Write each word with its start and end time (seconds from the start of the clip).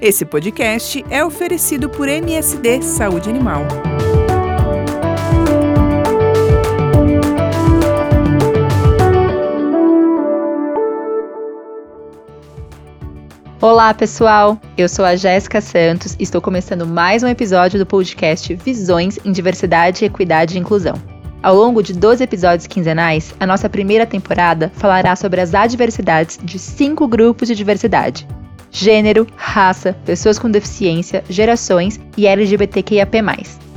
Esse 0.00 0.26
podcast 0.26 1.02
é 1.08 1.24
oferecido 1.24 1.88
por 1.88 2.06
MSD 2.06 2.82
Saúde 2.82 3.30
Animal. 3.30 3.62
Olá, 13.58 13.94
pessoal! 13.94 14.60
Eu 14.76 14.86
sou 14.86 15.02
a 15.02 15.16
Jéssica 15.16 15.62
Santos 15.62 16.14
e 16.18 16.22
estou 16.24 16.42
começando 16.42 16.86
mais 16.86 17.22
um 17.22 17.28
episódio 17.28 17.78
do 17.78 17.86
podcast 17.86 18.54
Visões 18.54 19.18
em 19.24 19.32
Diversidade, 19.32 20.04
Equidade 20.04 20.56
e 20.56 20.60
Inclusão. 20.60 20.94
Ao 21.42 21.54
longo 21.54 21.82
de 21.82 21.94
12 21.94 22.22
episódios 22.22 22.66
quinzenais, 22.66 23.34
a 23.40 23.46
nossa 23.46 23.68
primeira 23.68 24.04
temporada 24.04 24.70
falará 24.74 25.16
sobre 25.16 25.40
as 25.40 25.54
adversidades 25.54 26.38
de 26.42 26.58
cinco 26.58 27.08
grupos 27.08 27.48
de 27.48 27.54
diversidade: 27.54 28.28
gênero, 28.76 29.26
raça, 29.36 29.96
pessoas 30.04 30.38
com 30.38 30.50
deficiência, 30.50 31.24
gerações 31.30 31.98
e 32.14 32.26
LGBTQIAP+. 32.26 33.22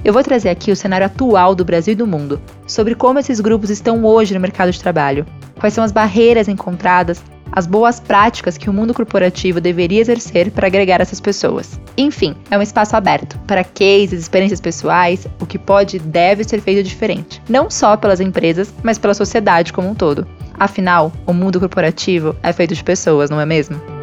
Eu 0.03 0.11
vou 0.11 0.21
trazer 0.21 0.49
aqui 0.49 0.71
o 0.71 0.75
cenário 0.75 1.05
atual 1.05 1.55
do 1.55 1.63
Brasil 1.63 1.93
e 1.93 1.95
do 1.95 2.05
mundo, 2.05 2.41
sobre 2.67 2.95
como 2.95 3.17
esses 3.17 3.39
grupos 3.39 3.69
estão 3.69 4.03
hoje 4.03 4.33
no 4.33 4.41
mercado 4.41 4.71
de 4.71 4.79
trabalho, 4.79 5.25
quais 5.57 5.73
são 5.73 5.85
as 5.85 5.93
barreiras 5.93 6.49
encontradas, 6.49 7.23
as 7.49 7.65
boas 7.65 7.99
práticas 7.99 8.57
que 8.57 8.69
o 8.69 8.73
mundo 8.73 8.93
corporativo 8.93 9.61
deveria 9.61 10.01
exercer 10.01 10.51
para 10.51 10.67
agregar 10.67 10.99
essas 10.99 11.21
pessoas. 11.21 11.79
Enfim, 11.97 12.35
é 12.51 12.57
um 12.57 12.61
espaço 12.61 12.95
aberto 12.95 13.39
para 13.47 13.63
cases, 13.63 14.19
experiências 14.19 14.61
pessoais, 14.61 15.25
o 15.39 15.45
que 15.45 15.57
pode 15.57 15.95
e 15.95 15.99
deve 15.99 16.43
ser 16.43 16.59
feito 16.59 16.85
diferente, 16.85 17.41
não 17.47 17.69
só 17.69 17.95
pelas 17.95 18.19
empresas, 18.19 18.73
mas 18.83 18.97
pela 18.97 19.13
sociedade 19.13 19.71
como 19.71 19.89
um 19.89 19.95
todo. 19.95 20.27
Afinal, 20.59 21.11
o 21.25 21.33
mundo 21.33 21.57
corporativo 21.57 22.35
é 22.43 22.51
feito 22.51 22.75
de 22.75 22.83
pessoas, 22.83 23.29
não 23.29 23.39
é 23.39 23.45
mesmo? 23.45 23.98